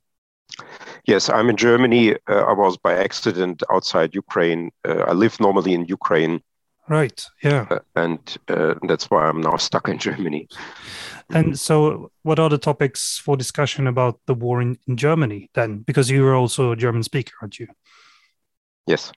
Yes, 1.05 1.29
I'm 1.29 1.49
in 1.49 1.57
Germany. 1.57 2.13
Uh, 2.27 2.43
I 2.47 2.53
was 2.53 2.77
by 2.77 2.95
accident 2.95 3.63
outside 3.71 4.15
Ukraine. 4.15 4.71
Uh, 4.83 5.03
I 5.07 5.13
live 5.13 5.39
normally 5.39 5.73
in 5.73 5.85
Ukraine. 5.85 6.41
Right. 6.87 7.25
Yeah. 7.43 7.65
Uh, 7.69 7.79
and 7.95 8.37
uh, 8.47 8.75
that's 8.87 9.09
why 9.09 9.27
I'm 9.27 9.41
now 9.41 9.55
stuck 9.69 9.87
in 9.87 9.97
Germany. 9.97 10.47
And 11.31 11.59
so, 11.59 12.11
what 12.21 12.37
are 12.37 12.49
the 12.49 12.59
topics 12.59 13.17
for 13.17 13.35
discussion 13.35 13.87
about 13.87 14.19
the 14.27 14.35
war 14.35 14.61
in, 14.61 14.77
in 14.87 14.95
Germany 14.95 15.49
then? 15.55 15.79
Because 15.79 16.09
you 16.09 16.25
are 16.27 16.35
also 16.35 16.71
a 16.71 16.75
German 16.75 17.01
speaker, 17.01 17.33
aren't 17.41 17.59
you? 17.59 17.67
Yes. 18.85 19.11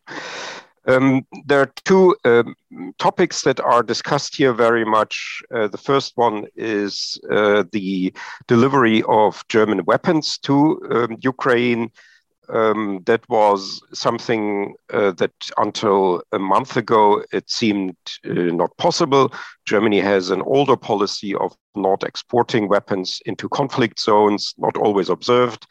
Um, 0.88 1.26
there 1.44 1.60
are 1.60 1.72
two 1.84 2.16
um, 2.24 2.54
topics 2.98 3.42
that 3.42 3.60
are 3.60 3.82
discussed 3.82 4.36
here 4.36 4.54
very 4.54 4.86
much. 4.86 5.42
Uh, 5.54 5.68
the 5.68 5.76
first 5.76 6.12
one 6.16 6.46
is 6.56 7.20
uh, 7.30 7.64
the 7.72 8.12
delivery 8.46 9.02
of 9.06 9.46
German 9.48 9.84
weapons 9.84 10.38
to 10.38 10.80
um, 10.90 11.18
Ukraine. 11.20 11.92
Um, 12.48 13.02
that 13.04 13.28
was 13.28 13.82
something 13.92 14.74
uh, 14.90 15.10
that 15.18 15.34
until 15.58 16.22
a 16.32 16.38
month 16.38 16.78
ago 16.78 17.22
it 17.30 17.50
seemed 17.50 17.96
uh, 18.24 18.32
not 18.32 18.74
possible. 18.78 19.34
Germany 19.66 20.00
has 20.00 20.30
an 20.30 20.40
older 20.40 20.76
policy 20.76 21.34
of 21.34 21.54
not 21.76 22.02
exporting 22.02 22.66
weapons 22.66 23.20
into 23.26 23.50
conflict 23.50 24.00
zones, 24.00 24.54
not 24.56 24.78
always 24.78 25.10
observed, 25.10 25.66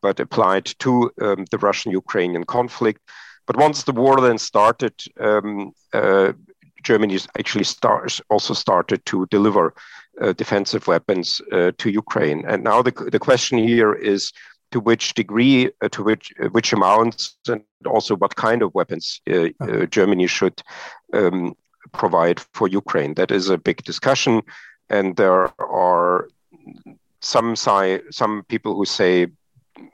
but 0.00 0.18
applied 0.18 0.64
to 0.78 1.10
um, 1.20 1.44
the 1.50 1.58
Russian 1.58 1.92
Ukrainian 1.92 2.44
conflict. 2.44 3.02
But 3.46 3.56
once 3.56 3.82
the 3.82 3.92
war 3.92 4.20
then 4.20 4.38
started, 4.38 4.94
um, 5.20 5.72
uh, 5.92 6.32
Germany 6.82 7.18
actually 7.38 7.64
start, 7.64 8.20
also 8.28 8.54
started 8.54 9.04
to 9.06 9.26
deliver 9.30 9.74
uh, 10.20 10.32
defensive 10.32 10.86
weapons 10.86 11.40
uh, 11.52 11.72
to 11.78 11.90
Ukraine. 11.90 12.44
And 12.46 12.62
now 12.64 12.82
the, 12.82 12.90
the 12.90 13.18
question 13.18 13.58
here 13.58 13.92
is 13.92 14.32
to 14.72 14.80
which 14.80 15.14
degree, 15.14 15.70
uh, 15.82 15.88
to 15.90 16.02
which 16.02 16.32
uh, 16.42 16.48
which 16.48 16.72
amounts, 16.72 17.36
and 17.48 17.62
also 17.86 18.16
what 18.16 18.36
kind 18.36 18.62
of 18.62 18.74
weapons 18.74 19.20
uh, 19.30 19.48
Germany 19.86 20.26
should 20.26 20.62
um, 21.12 21.54
provide 21.92 22.40
for 22.54 22.68
Ukraine. 22.68 23.14
That 23.14 23.30
is 23.30 23.48
a 23.48 23.58
big 23.58 23.84
discussion, 23.84 24.42
and 24.88 25.16
there 25.16 25.52
are 25.60 26.28
some 27.20 27.54
some 27.54 28.44
people 28.48 28.74
who 28.74 28.84
say 28.84 29.26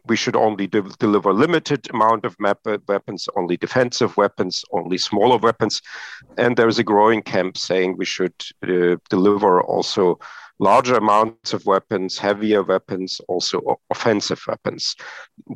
we 0.07 0.17
should 0.17 0.37
only 0.37 0.67
de 0.67 0.83
deliver 0.99 1.33
limited 1.33 1.89
amount 1.91 2.25
of 2.25 2.37
map- 2.39 2.67
weapons, 2.89 3.29
only 3.37 3.57
defensive 3.57 4.17
weapons, 4.17 4.65
only 4.73 4.99
smaller 4.99 5.39
weapons. 5.39 5.83
And 6.37 6.57
there 6.57 6.69
is 6.69 6.79
a 6.79 6.85
growing 6.85 7.23
camp 7.23 7.57
saying 7.57 7.97
we 7.97 8.05
should 8.05 8.35
uh, 8.63 8.97
deliver 9.09 9.63
also 9.63 10.19
larger 10.59 10.97
amounts 10.97 11.53
of 11.53 11.67
weapons, 11.67 12.19
heavier 12.19 12.63
weapons, 12.63 13.21
also 13.29 13.81
offensive 13.91 14.43
weapons. 14.49 14.97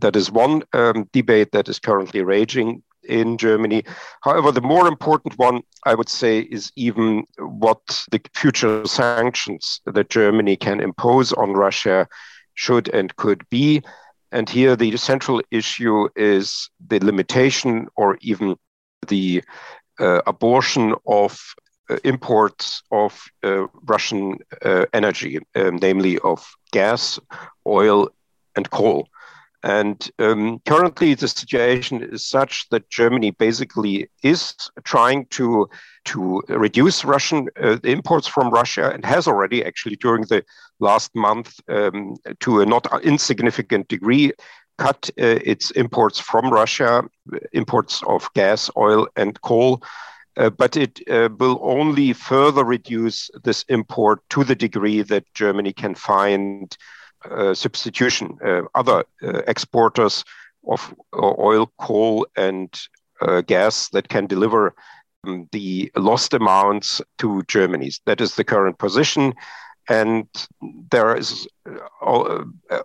That 0.00 0.16
is 0.16 0.30
one 0.30 0.62
um, 0.72 1.08
debate 1.12 1.52
that 1.52 1.68
is 1.68 1.78
currently 1.80 2.22
raging 2.22 2.82
in 3.04 3.36
Germany. 3.36 3.84
However, 4.22 4.52
the 4.52 4.60
more 4.60 4.86
important 4.86 5.36
one, 5.38 5.62
I 5.84 5.94
would 5.94 6.08
say, 6.08 6.40
is 6.40 6.70
even 6.76 7.24
what 7.38 8.04
the 8.12 8.20
future 8.34 8.86
sanctions 8.86 9.80
that 9.86 10.08
Germany 10.10 10.56
can 10.56 10.80
impose 10.80 11.32
on 11.32 11.52
Russia 11.52 12.06
should 12.54 12.88
and 12.88 13.14
could 13.16 13.48
be. 13.50 13.82
And 14.32 14.48
here 14.48 14.74
the 14.76 14.96
central 14.96 15.42
issue 15.50 16.08
is 16.16 16.70
the 16.88 16.98
limitation 17.00 17.88
or 17.96 18.18
even 18.22 18.56
the 19.08 19.42
uh, 20.00 20.22
abortion 20.26 20.94
of 21.06 21.38
uh, 21.90 21.98
imports 22.04 22.82
of 22.90 23.22
uh, 23.44 23.66
Russian 23.84 24.38
uh, 24.64 24.86
energy, 24.92 25.38
um, 25.54 25.76
namely 25.76 26.18
of 26.20 26.50
gas, 26.72 27.20
oil, 27.66 28.08
and 28.56 28.70
coal. 28.70 29.08
And 29.62 30.10
um, 30.18 30.60
currently, 30.66 31.14
the 31.14 31.28
situation 31.28 32.02
is 32.02 32.26
such 32.26 32.68
that 32.70 32.90
Germany 32.90 33.30
basically 33.30 34.08
is 34.22 34.54
trying 34.82 35.26
to 35.26 35.68
to 36.06 36.42
reduce 36.48 37.04
Russian 37.04 37.48
uh, 37.62 37.78
imports 37.84 38.26
from 38.26 38.50
Russia 38.50 38.90
and 38.90 39.04
has 39.04 39.28
already 39.28 39.64
actually 39.64 39.94
during 39.96 40.24
the 40.24 40.44
last 40.80 41.14
month 41.14 41.60
um, 41.68 42.16
to 42.40 42.60
a 42.60 42.66
not 42.66 43.04
insignificant 43.04 43.86
degree 43.86 44.32
cut 44.78 45.10
uh, 45.20 45.38
its 45.44 45.70
imports 45.72 46.18
from 46.18 46.50
Russia, 46.50 47.04
imports 47.52 48.02
of 48.06 48.28
gas, 48.34 48.70
oil, 48.76 49.06
and 49.16 49.40
coal. 49.42 49.82
Uh, 50.36 50.50
but 50.50 50.76
it 50.76 51.00
uh, 51.10 51.28
will 51.38 51.60
only 51.62 52.12
further 52.12 52.64
reduce 52.64 53.30
this 53.44 53.64
import 53.68 54.20
to 54.30 54.42
the 54.44 54.54
degree 54.54 55.02
that 55.02 55.32
Germany 55.34 55.72
can 55.72 55.94
find 55.94 56.76
substitution, 57.54 58.38
uh, 58.44 58.62
other 58.74 59.04
uh, 59.22 59.42
exporters 59.46 60.24
of 60.68 60.94
oil, 61.20 61.72
coal, 61.78 62.26
and 62.36 62.68
gas 63.46 63.88
that 63.90 64.08
can 64.08 64.26
deliver 64.26 64.74
um, 65.24 65.48
the 65.52 65.90
lost 65.96 66.34
amounts 66.34 67.00
to 67.18 67.42
Germany. 67.44 67.90
That 68.06 68.20
is 68.20 68.34
the 68.34 68.44
current 68.44 68.78
position. 68.78 69.34
And 69.88 70.28
there 70.90 71.16
is 71.16 71.48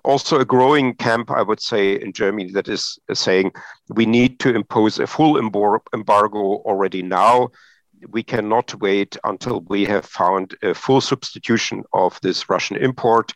also 0.04 0.40
a 0.40 0.46
growing 0.46 0.96
camp, 0.96 1.30
I 1.32 1.44
would 1.44 1.62
say, 1.62 1.94
in 1.94 2.12
Germany 2.12 2.52
that 2.52 2.68
is 2.68 3.00
saying 3.14 3.52
we 3.90 4.06
need 4.06 4.40
to 4.40 4.56
impose 4.56 5.00
a 5.00 5.08
full 5.08 5.38
embargo 5.38 6.40
already 6.66 7.04
now. 7.04 7.50
We 8.10 8.24
cannot 8.24 8.80
wait 8.80 9.18
until 9.24 9.62
we 9.62 9.86
have 9.86 10.06
found 10.06 10.56
a 10.64 10.74
full 10.74 11.02
substitution 11.02 11.84
of 11.94 12.20
this 12.22 12.50
Russian 12.50 12.78
import 12.78 13.34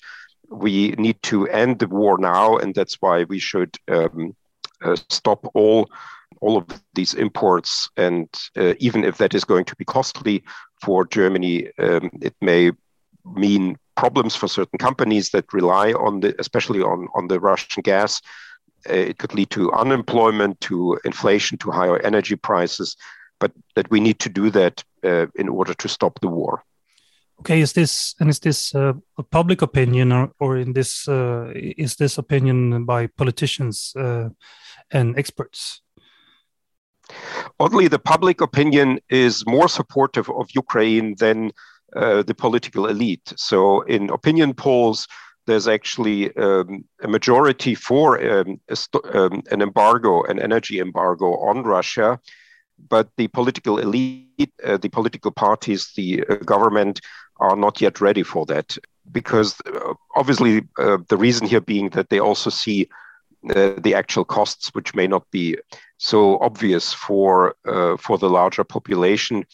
we 0.51 0.91
need 0.97 1.21
to 1.23 1.47
end 1.47 1.79
the 1.79 1.87
war 1.87 2.17
now, 2.17 2.57
and 2.57 2.75
that's 2.75 2.95
why 3.01 3.23
we 3.23 3.39
should 3.39 3.77
um, 3.87 4.35
uh, 4.83 4.95
stop 5.09 5.49
all 5.53 5.89
all 6.39 6.57
of 6.57 6.65
these 6.93 7.13
imports. 7.13 7.89
And 7.97 8.27
uh, 8.57 8.73
even 8.79 9.03
if 9.03 9.17
that 9.17 9.33
is 9.33 9.43
going 9.43 9.65
to 9.65 9.75
be 9.75 9.85
costly 9.85 10.43
for 10.81 11.05
Germany, 11.05 11.69
um, 11.77 12.09
it 12.21 12.35
may 12.41 12.71
mean 13.25 13.77
problems 13.95 14.35
for 14.35 14.47
certain 14.47 14.79
companies 14.79 15.29
that 15.29 15.53
rely 15.53 15.93
on 15.93 16.21
the, 16.21 16.35
especially 16.39 16.81
on 16.81 17.07
on 17.15 17.27
the 17.27 17.39
Russian 17.39 17.81
gas. 17.81 18.21
Uh, 18.89 18.93
it 18.93 19.17
could 19.19 19.33
lead 19.33 19.49
to 19.51 19.71
unemployment, 19.73 20.59
to 20.61 20.99
inflation, 21.05 21.57
to 21.59 21.71
higher 21.71 21.99
energy 21.99 22.35
prices. 22.35 22.97
But 23.39 23.51
that 23.75 23.89
we 23.89 23.99
need 23.99 24.19
to 24.19 24.29
do 24.29 24.49
that 24.51 24.83
uh, 25.03 25.27
in 25.35 25.49
order 25.49 25.73
to 25.73 25.87
stop 25.87 26.19
the 26.19 26.27
war 26.27 26.63
okay 27.41 27.61
is 27.61 27.73
this 27.73 28.15
and 28.19 28.29
is 28.29 28.39
this 28.39 28.75
uh, 28.75 28.93
a 29.17 29.23
public 29.23 29.61
opinion 29.61 30.11
or, 30.11 30.31
or 30.39 30.57
in 30.57 30.73
this 30.73 31.07
uh, 31.07 31.51
is 31.55 31.95
this 31.95 32.17
opinion 32.17 32.85
by 32.85 33.07
politicians 33.07 33.93
uh, 33.97 34.29
and 34.91 35.17
experts? 35.17 35.81
Oddly 37.59 37.87
the 37.87 37.99
public 37.99 38.41
opinion 38.41 38.99
is 39.09 39.43
more 39.47 39.67
supportive 39.67 40.29
of 40.29 40.49
ukraine 40.53 41.15
than 41.15 41.51
uh, 41.95 42.23
the 42.23 42.35
political 42.35 42.85
elite. 42.87 43.33
So 43.35 43.81
in 43.81 44.09
opinion 44.09 44.53
polls 44.53 45.07
there's 45.47 45.67
actually 45.67 46.35
um, 46.37 46.85
a 47.01 47.07
majority 47.07 47.73
for 47.75 48.05
um, 48.31 48.59
a 48.69 48.77
um, 49.19 49.41
an 49.51 49.61
embargo 49.61 50.23
an 50.31 50.39
energy 50.39 50.79
embargo 50.79 51.27
on 51.49 51.63
russia 51.63 52.19
but 52.89 53.09
the 53.17 53.27
political 53.27 53.77
elite, 53.77 54.53
uh, 54.63 54.77
the 54.77 54.89
political 54.89 55.31
parties, 55.31 55.91
the 55.95 56.23
uh, 56.27 56.35
government 56.35 57.01
are 57.37 57.55
not 57.55 57.81
yet 57.81 58.01
ready 58.01 58.23
for 58.23 58.45
that 58.45 58.77
because 59.11 59.55
uh, 59.65 59.93
obviously 60.15 60.63
uh, 60.77 60.97
the 61.09 61.17
reason 61.17 61.47
here 61.47 61.61
being 61.61 61.89
that 61.89 62.09
they 62.09 62.19
also 62.19 62.49
see 62.49 62.87
uh, 63.49 63.73
the 63.77 63.95
actual 63.95 64.23
costs 64.23 64.69
which 64.73 64.93
may 64.93 65.07
not 65.07 65.29
be 65.31 65.57
so 65.97 66.37
obvious 66.39 66.93
for 66.93 67.55
for 67.99 68.17
the 68.17 68.29
larger 68.29 68.63
population. 68.63 69.45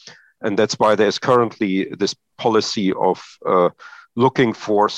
And 0.41 0.57
that's 0.57 0.75
why 0.75 0.95
there's 0.95 1.19
currently 1.19 1.85
this 1.97 2.15
policy 2.37 2.93
of 2.93 3.21
looking 4.15 4.53
for 4.53 4.89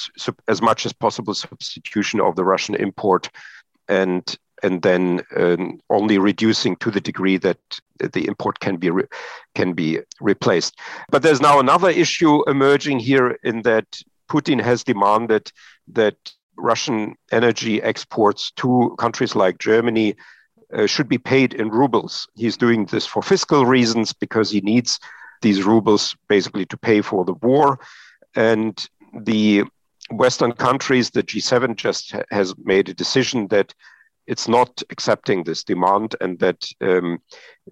as 0.48 0.62
much 0.62 0.86
as 0.86 0.94
possible 0.94 1.34
substitution 1.34 2.20
of 2.20 2.36
the 2.36 2.44
Russian 2.44 2.76
import 2.76 3.30
and 3.90 4.38
and 4.64 4.82
then 4.82 5.22
um, 5.36 5.80
only 5.90 6.18
reducing 6.18 6.76
to 6.78 6.92
the 6.92 7.02
degree 7.02 7.38
that 7.38 7.60
the 8.14 8.28
import 8.28 8.60
can 8.60 8.78
be 8.78 8.90
re- 8.90 9.08
can 9.56 9.74
be 9.74 10.00
replaced. 10.22 10.80
But 11.10 11.24
there's 11.24 11.42
now 11.42 11.60
another 11.60 11.90
issue 11.90 12.48
emerging 12.50 13.00
here 13.00 13.38
in 13.44 13.62
that 13.64 14.02
Putin 14.30 14.62
has 14.62 14.84
demanded 14.84 15.52
that 15.88 16.16
Russian 16.56 17.16
energy 17.32 17.82
exports 17.82 18.52
to 18.58 18.96
countries 19.00 19.36
like 19.36 19.58
Germany 19.58 20.16
uh, 20.74 20.86
should 20.86 21.10
be 21.10 21.18
paid 21.18 21.54
in 21.54 21.70
rubles. 21.70 22.28
He's 22.36 22.58
doing 22.58 22.86
this 22.86 23.06
for 23.06 23.22
fiscal 23.22 23.66
reasons 23.66 24.14
because 24.14 24.52
he 24.52 24.62
needs 24.62 25.00
these 25.42 25.64
rubles 25.64 26.16
basically 26.28 26.66
to 26.68 26.78
pay 26.78 27.02
for 27.02 27.26
the 27.26 27.34
war. 27.34 27.80
And 28.36 28.78
the 29.22 29.64
Western 30.12 30.52
countries, 30.52 31.10
the 31.10 31.24
G7 31.24 31.76
just 31.76 32.12
ha- 32.12 32.24
has 32.30 32.54
made 32.58 32.90
a 32.90 32.94
decision 32.94 33.48
that 33.48 33.74
it's 34.30 34.48
not 34.48 34.82
accepting 34.90 35.44
this 35.44 35.64
demand 35.64 36.16
and 36.22 36.40
that 36.40 36.66
um, 36.82 37.20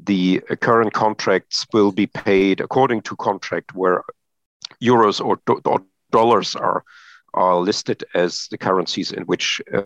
the 0.04 0.42
current 0.62 0.94
contracts 0.94 1.66
will 1.74 1.92
be 1.92 2.08
paid 2.08 2.60
according 2.62 3.02
to 3.04 3.16
contract 3.16 3.76
where 3.76 4.04
euros 4.82 5.24
or, 5.24 5.40
do- 5.46 5.62
or 5.66 5.80
dollars 6.12 6.56
are 6.56 6.84
are 7.34 7.58
listed 7.58 8.04
as 8.16 8.48
the 8.50 8.58
currencies 8.58 9.12
in 9.12 9.24
which 9.24 9.62
uh, 9.74 9.84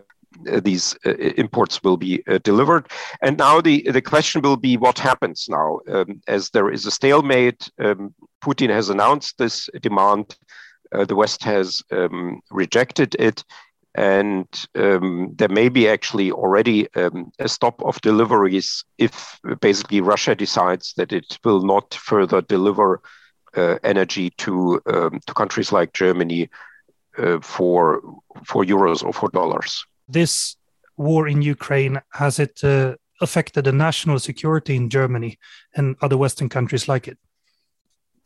these 0.62 0.96
uh, 1.04 1.10
imports 1.36 1.82
will 1.82 1.98
be 1.98 2.22
uh, 2.26 2.38
delivered. 2.38 2.88
And 3.20 3.36
now 3.36 3.60
the, 3.60 3.82
the 3.90 4.00
question 4.00 4.40
will 4.40 4.56
be 4.56 4.76
what 4.76 4.98
happens 4.98 5.46
now? 5.48 5.80
Um, 5.88 6.22
as 6.26 6.50
there 6.50 6.70
is 6.70 6.86
a 6.86 6.90
stalemate, 6.90 7.70
um, 7.78 8.14
Putin 8.42 8.70
has 8.70 8.88
announced 8.88 9.36
this 9.36 9.68
demand, 9.82 10.36
uh, 10.94 11.04
the 11.04 11.16
West 11.16 11.44
has 11.44 11.82
um, 11.90 12.40
rejected 12.50 13.14
it. 13.18 13.44
And 13.94 14.46
um, 14.74 15.32
there 15.36 15.48
may 15.48 15.68
be 15.68 15.86
actually 15.86 16.32
already 16.32 16.92
um, 16.94 17.30
a 17.38 17.48
stop 17.48 17.82
of 17.82 18.00
deliveries 18.00 18.84
if 18.96 19.38
basically 19.60 20.00
Russia 20.00 20.34
decides 20.34 20.94
that 20.96 21.12
it 21.12 21.38
will 21.44 21.62
not 21.62 21.94
further 21.94 22.40
deliver 22.40 23.02
uh, 23.54 23.78
energy 23.82 24.30
to 24.30 24.80
um, 24.86 25.20
to 25.26 25.34
countries 25.34 25.72
like 25.72 25.92
Germany 25.92 26.48
uh, 27.18 27.38
for 27.40 28.00
for 28.46 28.64
euros 28.64 29.04
or 29.04 29.12
for 29.12 29.28
dollars. 29.28 29.84
This 30.08 30.56
war 30.96 31.28
in 31.28 31.42
Ukraine 31.42 32.00
has 32.12 32.38
it 32.38 32.64
uh, 32.64 32.94
affected 33.20 33.64
the 33.64 33.72
national 33.72 34.18
security 34.18 34.74
in 34.74 34.90
Germany 34.90 35.38
and 35.76 35.96
other 36.00 36.16
Western 36.16 36.48
countries 36.48 36.88
like 36.88 37.08
it? 37.08 37.18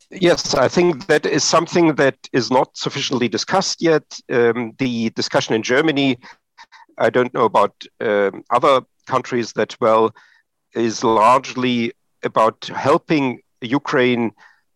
Yes, 0.09 0.53
I 0.53 0.69
think 0.69 1.07
that 1.07 1.25
is 1.25 1.43
something 1.43 1.95
that 1.95 2.17
is 2.31 2.49
not 2.49 2.77
sufficiently 2.77 3.27
discussed 3.27 3.81
yet. 3.81 4.19
Um, 4.31 4.73
the 4.77 5.09
discussion 5.11 5.53
in 5.53 5.63
Germany, 5.63 6.17
I 6.97 7.09
don't 7.09 7.33
know 7.33 7.43
about 7.43 7.73
um, 7.99 8.43
other 8.49 8.81
countries 9.05 9.51
that 9.53 9.75
well, 9.81 10.13
is 10.73 11.03
largely 11.03 11.91
about 12.23 12.65
helping 12.73 13.41
Ukraine 13.61 14.31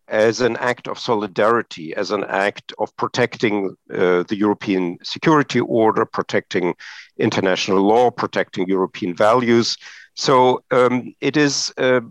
as 0.08 0.42
an 0.42 0.56
act 0.58 0.86
of 0.88 0.98
solidarity, 0.98 1.94
as 1.96 2.10
an 2.10 2.24
act 2.24 2.74
of 2.78 2.94
protecting 2.96 3.74
uh, 3.94 4.24
the 4.28 4.36
European 4.36 4.98
security 5.02 5.60
order, 5.60 6.04
protecting 6.04 6.74
international 7.18 7.80
law, 7.80 8.10
protecting 8.10 8.68
European 8.68 9.14
values. 9.14 9.78
So 10.14 10.62
um, 10.70 11.14
it 11.22 11.38
is 11.38 11.72
uh, 11.78 12.02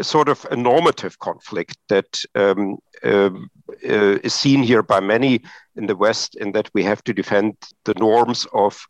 sort 0.00 0.28
of 0.28 0.46
a 0.50 0.56
normative 0.56 1.18
conflict 1.18 1.76
that 1.88 2.22
um, 2.34 2.78
um, 3.04 3.50
uh, 3.84 4.18
is 4.22 4.34
seen 4.34 4.62
here 4.62 4.82
by 4.82 5.00
many 5.00 5.40
in 5.76 5.86
the 5.86 5.96
West, 5.96 6.36
in 6.36 6.52
that 6.52 6.70
we 6.74 6.82
have 6.82 7.02
to 7.04 7.12
defend 7.12 7.56
the 7.84 7.94
norms 7.94 8.46
of 8.52 8.86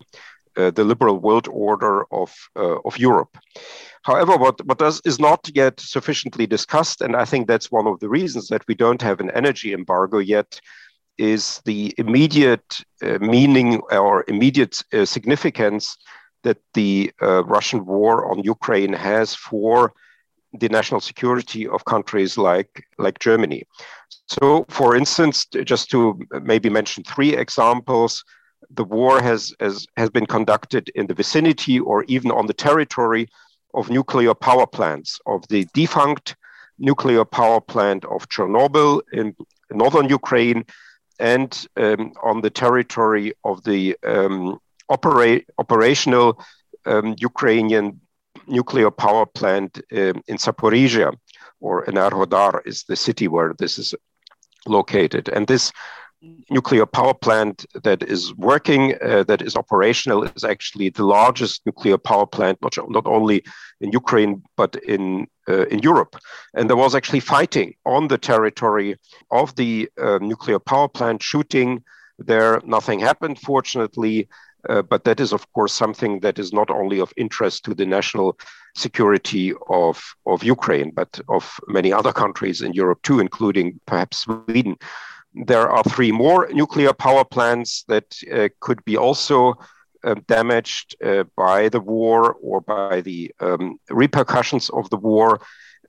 uh, 0.57 0.71
the 0.71 0.85
liberal 0.85 1.19
world 1.19 1.49
order 1.51 2.05
of, 2.13 2.35
uh, 2.57 2.79
of 2.85 2.99
Europe. 2.99 3.39
However, 4.03 4.37
what, 4.37 4.65
what 4.67 4.79
does, 4.79 5.01
is 5.05 5.19
not 5.19 5.49
yet 5.55 5.81
sufficiently 5.81 6.47
discussed, 6.47 7.01
and 7.01 7.17
I 7.17 7.25
think 7.25 7.47
that's 7.47 7.71
one 7.71 7.87
of 7.87 8.01
the 8.01 8.09
reasons 8.09 8.49
that 8.49 8.63
we 8.69 8.75
don't 8.75 9.01
have 9.01 9.21
an 9.21 9.31
energy 9.31 9.73
embargo 9.73 10.19
yet, 10.19 10.61
is 11.19 11.63
the 11.65 11.95
immediate 11.99 12.81
uh, 13.03 13.19
meaning 13.21 13.81
or 13.91 14.25
immediate 14.29 14.83
uh, 14.93 15.05
significance 15.05 15.97
that 16.43 16.59
the 16.75 17.13
Russian 17.21 17.87
war 17.87 18.29
on 18.29 18.43
Ukraine 18.43 18.93
has 18.93 19.33
for 19.33 19.93
the 20.59 20.69
national 20.69 21.01
security 21.01 21.67
of 21.67 21.85
countries 21.85 22.37
like, 22.37 22.85
like 22.99 23.19
Germany. 23.19 23.63
So, 24.27 24.65
for 24.69 24.97
instance, 24.97 25.47
just 25.65 25.91
to 25.91 26.19
maybe 26.43 26.69
mention 26.69 27.05
three 27.05 27.37
examples, 27.37 28.25
the 28.71 28.85
war 28.85 29.21
has, 29.21 29.55
has, 29.61 29.87
has 29.97 30.11
been 30.11 30.27
conducted 30.27 30.91
in 30.95 31.07
the 31.07 31.15
vicinity 31.15 31.81
or 31.81 32.05
even 32.05 32.31
on 32.31 32.47
the 32.47 32.55
territory 32.55 33.29
of 33.75 33.91
nuclear 33.91 34.35
power 34.35 34.67
plants, 34.67 35.19
of 35.27 35.47
the 35.49 35.67
defunct 35.75 36.37
nuclear 36.79 37.25
power 37.25 37.61
plant 37.61 38.05
of 38.07 38.29
Chernobyl 38.29 39.01
in 39.13 39.35
northern 39.71 40.09
Ukraine, 40.09 40.65
and 41.19 41.67
um, 41.77 42.13
on 42.23 42.41
the 42.41 42.51
territory 42.51 43.33
of 43.45 43.63
the 43.65 43.97
um, 44.05 44.59
opera- 44.89 45.43
operational 45.59 46.43
um, 46.85 47.15
Ukrainian 47.19 48.01
nuclear 48.47 48.91
power 48.91 49.27
plant 49.27 49.79
um, 49.93 50.23
in 50.27 50.37
Zaporizhia, 50.37 51.15
or 51.61 51.85
Enerhodar 51.87 52.61
is 52.67 52.85
the 52.85 52.97
city 52.97 53.29
where 53.29 53.55
this 53.59 53.79
is 53.79 53.95
located. 54.67 55.29
And 55.29 55.47
this 55.47 55.73
nuclear 56.51 56.87
power 56.87 57.15
plant 57.15 57.67
that 57.83 58.03
is 58.03 58.35
working, 58.35 58.95
uh, 59.03 59.25
that 59.25 59.43
is 59.43 59.57
operational, 59.57 60.25
is 60.25 60.45
actually 60.45 60.91
the 60.91 61.05
largest 61.05 61.63
nuclear 61.67 61.99
power 61.99 62.27
plant, 62.27 62.59
not, 62.63 62.77
not 62.91 63.07
only 63.07 63.43
in 63.81 63.91
Ukraine, 63.93 64.43
but 64.57 64.77
in, 64.77 65.27
uh, 65.49 65.67
in 65.67 65.81
Europe. 65.81 66.17
And 66.55 66.69
there 66.69 66.77
was 66.77 66.95
actually 66.95 67.21
fighting 67.21 67.75
on 67.85 68.09
the 68.09 68.19
territory 68.19 68.97
of 69.31 69.55
the 69.57 69.89
uh, 70.01 70.19
nuclear 70.21 70.59
power 70.59 70.89
plant, 70.89 71.23
shooting 71.23 71.83
there. 72.19 72.61
Nothing 72.65 73.01
happened, 73.01 73.39
fortunately. 73.41 74.29
Uh, 74.69 74.83
but 74.83 75.05
that 75.05 75.21
is, 75.21 75.33
of 75.33 75.51
course, 75.53 75.73
something 75.73 76.21
that 76.21 76.39
is 76.39 76.53
not 76.53 76.71
only 76.71 77.01
of 77.01 77.13
interest 77.17 77.65
to 77.65 77.75
the 77.75 77.87
national 77.87 78.39
security 78.77 79.53
of, 79.69 80.15
of 80.27 80.45
Ukraine, 80.45 80.91
but 80.91 81.21
of 81.29 81.59
many 81.69 81.93
other 81.93 82.13
countries 82.13 82.63
in 82.63 82.73
Europe 82.73 83.03
too, 83.03 83.21
including 83.21 83.81
perhaps 83.87 84.19
Sweden 84.19 84.77
there 85.35 85.71
are 85.71 85.83
three 85.85 86.13
more 86.13 86.49
nuclear 86.53 86.93
power 86.93 87.25
plants 87.25 87.85
that 87.89 88.17
uh, 88.33 88.49
could 88.61 88.85
be 88.85 88.97
also 88.97 89.55
uh, 90.05 90.15
damaged 90.27 90.97
uh, 91.05 91.25
by 91.37 91.69
the 91.69 91.81
war 91.81 92.35
or 92.43 92.61
by 92.61 93.01
the 93.01 93.33
um, 93.41 93.79
repercussions 93.91 94.69
of 94.71 94.89
the 94.91 94.97
war. 94.97 95.41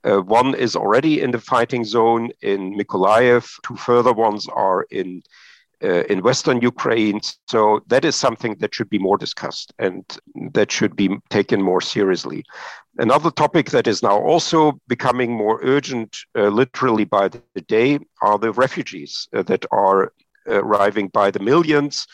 Uh, 0.04 0.20
one 0.20 0.54
is 0.54 0.76
already 0.76 1.20
in 1.20 1.30
the 1.30 1.38
fighting 1.38 1.84
zone 1.84 2.30
in 2.42 2.76
Mykolaiv. 2.76 3.50
Two 3.62 3.76
further 3.76 4.12
ones 4.12 4.46
are 4.48 4.86
in 4.90 5.22
in 5.80 6.22
Western 6.22 6.60
Ukraine. 6.60 7.20
So 7.48 7.80
that 7.88 8.04
is 8.04 8.16
something 8.16 8.56
that 8.60 8.74
should 8.74 8.88
be 8.88 8.98
more 8.98 9.18
discussed 9.18 9.72
and 9.78 10.04
that 10.52 10.72
should 10.72 10.96
be 10.96 11.16
taken 11.30 11.60
more 11.62 11.80
seriously. 11.80 12.44
Another 12.98 13.30
topic 13.30 13.70
that 13.70 13.88
is 13.88 14.02
now 14.02 14.16
also 14.18 14.80
becoming 14.86 15.32
more 15.32 15.58
urgent, 15.62 16.16
uh, 16.36 16.48
literally 16.48 17.04
by 17.04 17.28
the 17.28 17.60
day, 17.66 17.98
are 18.22 18.38
the 18.38 18.52
refugees 18.52 19.28
uh, 19.34 19.42
that 19.42 19.66
are 19.72 20.12
arriving 20.46 21.08
by 21.08 21.30
the 21.30 21.40
millions. 21.40 22.06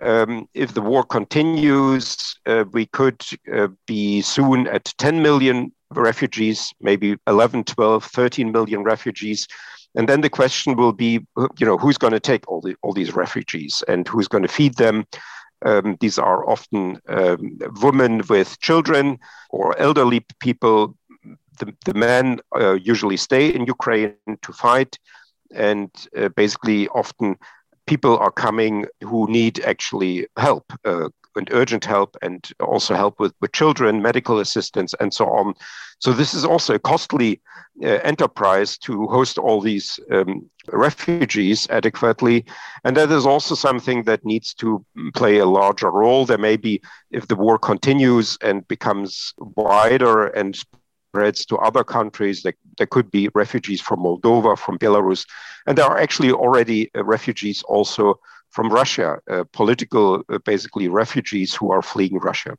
Um, 0.00 0.46
if 0.52 0.74
the 0.74 0.82
war 0.82 1.02
continues, 1.02 2.36
uh, 2.46 2.64
we 2.72 2.86
could 2.86 3.24
uh, 3.52 3.68
be 3.86 4.20
soon 4.20 4.66
at 4.68 4.92
10 4.98 5.22
million 5.22 5.72
refugees, 5.92 6.72
maybe 6.80 7.16
11, 7.26 7.64
12, 7.64 8.04
13 8.04 8.52
million 8.52 8.82
refugees. 8.82 9.46
And 9.94 10.08
then 10.08 10.20
the 10.20 10.30
question 10.30 10.76
will 10.76 10.92
be, 10.92 11.26
you 11.58 11.66
know, 11.66 11.78
who's 11.78 11.98
going 11.98 12.12
to 12.12 12.20
take 12.20 12.46
all, 12.48 12.60
the, 12.60 12.76
all 12.82 12.92
these 12.92 13.14
refugees 13.14 13.82
and 13.88 14.06
who's 14.06 14.28
going 14.28 14.42
to 14.42 14.48
feed 14.48 14.76
them? 14.76 15.06
Um, 15.64 15.96
these 16.00 16.18
are 16.18 16.48
often 16.48 17.00
um, 17.08 17.58
women 17.82 18.22
with 18.28 18.60
children 18.60 19.18
or 19.50 19.76
elderly 19.78 20.24
people. 20.40 20.94
The, 21.58 21.74
the 21.84 21.94
men 21.94 22.38
uh, 22.54 22.74
usually 22.74 23.16
stay 23.16 23.48
in 23.52 23.66
Ukraine 23.66 24.14
to 24.42 24.52
fight, 24.52 24.96
and 25.52 25.90
uh, 26.16 26.28
basically, 26.28 26.86
often 26.88 27.36
people 27.86 28.16
are 28.18 28.30
coming 28.30 28.86
who 29.02 29.28
need 29.28 29.60
actually 29.64 30.28
help, 30.36 30.72
uh, 30.84 31.08
and 31.38 31.48
urgent 31.52 31.84
help 31.84 32.16
and 32.20 32.50
also 32.60 32.94
help 32.94 33.18
with, 33.18 33.32
with 33.40 33.52
children, 33.52 34.02
medical 34.02 34.40
assistance, 34.40 34.94
and 35.00 35.14
so 35.14 35.26
on. 35.26 35.54
So 36.00 36.12
this 36.12 36.34
is 36.34 36.44
also 36.44 36.74
a 36.74 36.78
costly 36.78 37.40
uh, 37.82 37.88
enterprise 38.04 38.76
to 38.78 39.06
host 39.06 39.38
all 39.38 39.60
these 39.60 39.98
um, 40.12 40.50
refugees 40.72 41.68
adequately. 41.70 42.44
And 42.84 42.96
that 42.96 43.10
is 43.10 43.26
also 43.26 43.54
something 43.54 44.04
that 44.04 44.24
needs 44.24 44.54
to 44.54 44.84
play 45.14 45.38
a 45.38 45.46
larger 45.46 45.90
role. 45.90 46.26
There 46.26 46.38
may 46.38 46.56
be, 46.56 46.82
if 47.10 47.26
the 47.28 47.36
war 47.36 47.58
continues 47.58 48.36
and 48.42 48.66
becomes 48.68 49.32
wider 49.38 50.26
and 50.26 50.56
spreads 50.56 51.46
to 51.46 51.56
other 51.56 51.84
countries, 51.84 52.42
there, 52.42 52.54
there 52.76 52.86
could 52.86 53.10
be 53.10 53.30
refugees 53.34 53.80
from 53.80 54.00
Moldova, 54.00 54.58
from 54.58 54.78
Belarus. 54.78 55.26
And 55.66 55.76
there 55.76 55.86
are 55.86 55.98
actually 55.98 56.32
already 56.32 56.90
uh, 56.94 57.04
refugees 57.04 57.62
also 57.62 58.20
from 58.50 58.70
Russia, 58.70 59.18
uh, 59.30 59.44
political, 59.52 60.22
uh, 60.32 60.38
basically 60.44 60.88
refugees 60.88 61.54
who 61.54 61.70
are 61.70 61.82
fleeing 61.82 62.18
Russia. 62.18 62.56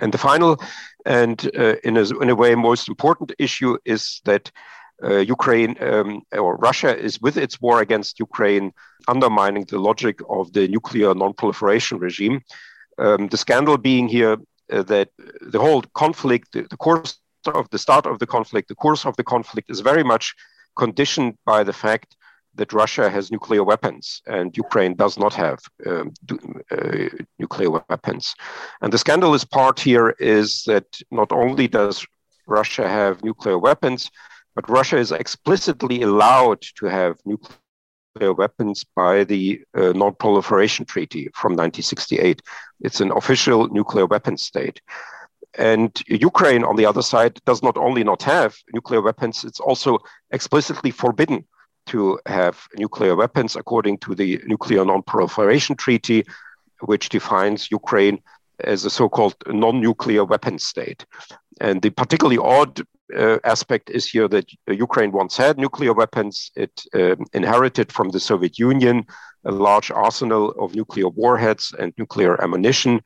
And 0.00 0.12
the 0.12 0.18
final, 0.18 0.60
and 1.04 1.50
uh, 1.58 1.76
in, 1.84 1.96
a, 1.96 2.04
in 2.20 2.30
a 2.30 2.34
way 2.34 2.54
most 2.54 2.88
important 2.88 3.32
issue 3.38 3.78
is 3.84 4.20
that 4.24 4.50
uh, 5.02 5.18
Ukraine 5.18 5.76
um, 5.82 6.22
or 6.32 6.56
Russia 6.56 6.96
is 6.96 7.20
with 7.20 7.36
its 7.36 7.60
war 7.60 7.80
against 7.80 8.18
Ukraine 8.18 8.72
undermining 9.08 9.64
the 9.64 9.78
logic 9.78 10.20
of 10.28 10.52
the 10.52 10.68
nuclear 10.68 11.14
non-proliferation 11.14 11.98
regime. 11.98 12.40
Um, 12.98 13.28
the 13.28 13.36
scandal 13.36 13.76
being 13.76 14.08
here 14.08 14.38
uh, 14.72 14.82
that 14.84 15.10
the 15.42 15.60
whole 15.60 15.82
conflict, 15.94 16.52
the, 16.52 16.62
the 16.70 16.76
course 16.76 17.18
of 17.46 17.68
the 17.70 17.78
start 17.78 18.06
of 18.06 18.18
the 18.18 18.26
conflict, 18.26 18.68
the 18.68 18.74
course 18.74 19.04
of 19.04 19.16
the 19.16 19.24
conflict 19.24 19.70
is 19.70 19.80
very 19.80 20.02
much 20.02 20.34
conditioned 20.76 21.36
by 21.44 21.62
the 21.62 21.72
fact 21.72 22.15
that 22.56 22.72
Russia 22.72 23.08
has 23.10 23.30
nuclear 23.30 23.64
weapons 23.64 24.22
and 24.26 24.56
Ukraine 24.56 24.94
does 24.94 25.18
not 25.18 25.34
have 25.34 25.58
um, 25.86 26.12
uh, 26.70 27.08
nuclear 27.38 27.70
weapons. 27.70 28.34
And 28.82 28.92
the 28.92 28.98
scandalous 28.98 29.44
part 29.44 29.80
here 29.80 30.10
is 30.18 30.64
that 30.66 30.86
not 31.10 31.32
only 31.32 31.68
does 31.68 32.06
Russia 32.46 32.88
have 32.88 33.24
nuclear 33.24 33.58
weapons, 33.58 34.10
but 34.54 34.68
Russia 34.70 34.96
is 34.96 35.12
explicitly 35.12 36.02
allowed 36.02 36.62
to 36.76 36.86
have 36.86 37.16
nuclear 37.24 38.32
weapons 38.32 38.84
by 38.94 39.24
the 39.24 39.60
uh, 39.76 39.92
Non 39.92 40.14
Proliferation 40.14 40.86
Treaty 40.86 41.28
from 41.34 41.52
1968. 41.52 42.40
It's 42.80 43.00
an 43.00 43.12
official 43.12 43.68
nuclear 43.68 44.06
weapons 44.06 44.42
state. 44.42 44.80
And 45.58 45.90
Ukraine, 46.06 46.64
on 46.64 46.76
the 46.76 46.86
other 46.86 47.02
side, 47.02 47.40
does 47.46 47.62
not 47.62 47.76
only 47.76 48.04
not 48.04 48.22
have 48.22 48.56
nuclear 48.72 49.00
weapons, 49.00 49.44
it's 49.44 49.60
also 49.60 49.98
explicitly 50.30 50.90
forbidden 50.90 51.44
to 51.86 52.18
have 52.26 52.68
nuclear 52.76 53.16
weapons 53.16 53.56
according 53.56 53.98
to 53.98 54.14
the 54.14 54.40
Nuclear 54.46 54.84
Non-Proliferation 54.84 55.76
Treaty, 55.76 56.24
which 56.80 57.08
defines 57.08 57.70
Ukraine 57.70 58.20
as 58.64 58.84
a 58.84 58.90
so-called 58.90 59.36
non-nuclear 59.46 60.24
weapon 60.24 60.58
state. 60.58 61.04
And 61.60 61.82
the 61.82 61.90
particularly 61.90 62.38
odd 62.38 62.82
uh, 63.16 63.38
aspect 63.44 63.90
is 63.90 64.06
here 64.06 64.28
that 64.28 64.46
Ukraine 64.68 65.12
once 65.12 65.36
had 65.36 65.58
nuclear 65.58 65.92
weapons. 65.92 66.50
It 66.56 66.82
uh, 66.94 67.16
inherited 67.32 67.92
from 67.92 68.10
the 68.10 68.20
Soviet 68.20 68.58
Union 68.58 69.06
a 69.44 69.52
large 69.52 69.90
arsenal 69.90 70.50
of 70.58 70.74
nuclear 70.74 71.08
warheads 71.08 71.72
and 71.78 71.92
nuclear 71.98 72.42
ammunition, 72.42 73.00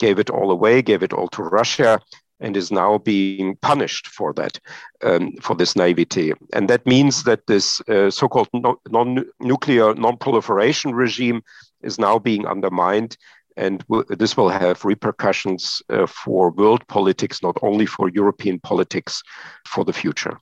gave 0.00 0.18
it 0.18 0.28
all 0.28 0.50
away, 0.50 0.82
gave 0.82 1.02
it 1.04 1.12
all 1.12 1.28
to 1.28 1.42
Russia, 1.42 2.00
and 2.40 2.56
is 2.56 2.70
now 2.70 2.98
being 2.98 3.56
punished 3.56 4.08
for 4.08 4.32
that, 4.34 4.58
um, 5.02 5.32
for 5.40 5.54
this 5.54 5.76
naivety. 5.76 6.32
And 6.52 6.68
that 6.68 6.86
means 6.86 7.24
that 7.24 7.46
this 7.46 7.80
uh, 7.88 8.10
so 8.10 8.28
called 8.28 8.48
no, 8.52 8.76
non 8.90 9.24
nuclear 9.40 9.94
non 9.94 10.16
proliferation 10.16 10.94
regime 10.94 11.42
is 11.82 11.98
now 11.98 12.18
being 12.18 12.46
undermined. 12.46 13.16
And 13.56 13.84
this 14.08 14.36
will 14.36 14.48
have 14.48 14.84
repercussions 14.84 15.80
uh, 15.88 16.06
for 16.06 16.50
world 16.50 16.86
politics, 16.88 17.40
not 17.40 17.56
only 17.62 17.86
for 17.86 18.08
European 18.08 18.58
politics, 18.58 19.22
for 19.64 19.84
the 19.84 19.92
future. 19.92 20.38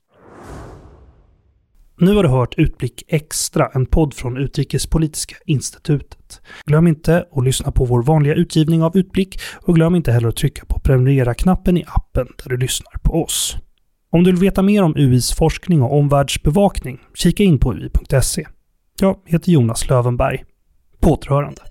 Nu 1.97 2.15
har 2.15 2.23
du 2.23 2.29
hört 2.29 2.53
Utblick 2.57 3.03
Extra, 3.07 3.69
en 3.73 3.85
podd 3.85 4.13
från 4.13 4.37
Utrikespolitiska 4.37 5.35
institutet. 5.45 6.41
Glöm 6.65 6.87
inte 6.87 7.25
att 7.31 7.43
lyssna 7.43 7.71
på 7.71 7.85
vår 7.85 8.03
vanliga 8.03 8.33
utgivning 8.33 8.83
av 8.83 8.97
Utblick 8.97 9.39
och 9.61 9.75
glöm 9.75 9.95
inte 9.95 10.11
heller 10.11 10.27
att 10.27 10.35
trycka 10.35 10.65
på 10.65 10.79
prenumerera-knappen 10.79 11.77
i 11.77 11.83
appen 11.87 12.27
där 12.43 12.49
du 12.49 12.57
lyssnar 12.57 12.99
på 13.03 13.23
oss. 13.23 13.57
Om 14.11 14.23
du 14.23 14.31
vill 14.31 14.39
veta 14.39 14.61
mer 14.61 14.83
om 14.83 14.95
UIs 14.97 15.33
forskning 15.33 15.81
och 15.81 15.97
omvärldsbevakning, 15.97 16.99
kika 17.13 17.43
in 17.43 17.59
på 17.59 17.73
ui.se. 17.73 18.47
Jag 19.01 19.17
heter 19.25 19.51
Jonas 19.51 19.89
Lövenberg. 19.89 20.43
På 21.01 21.11
återhörande. 21.11 21.61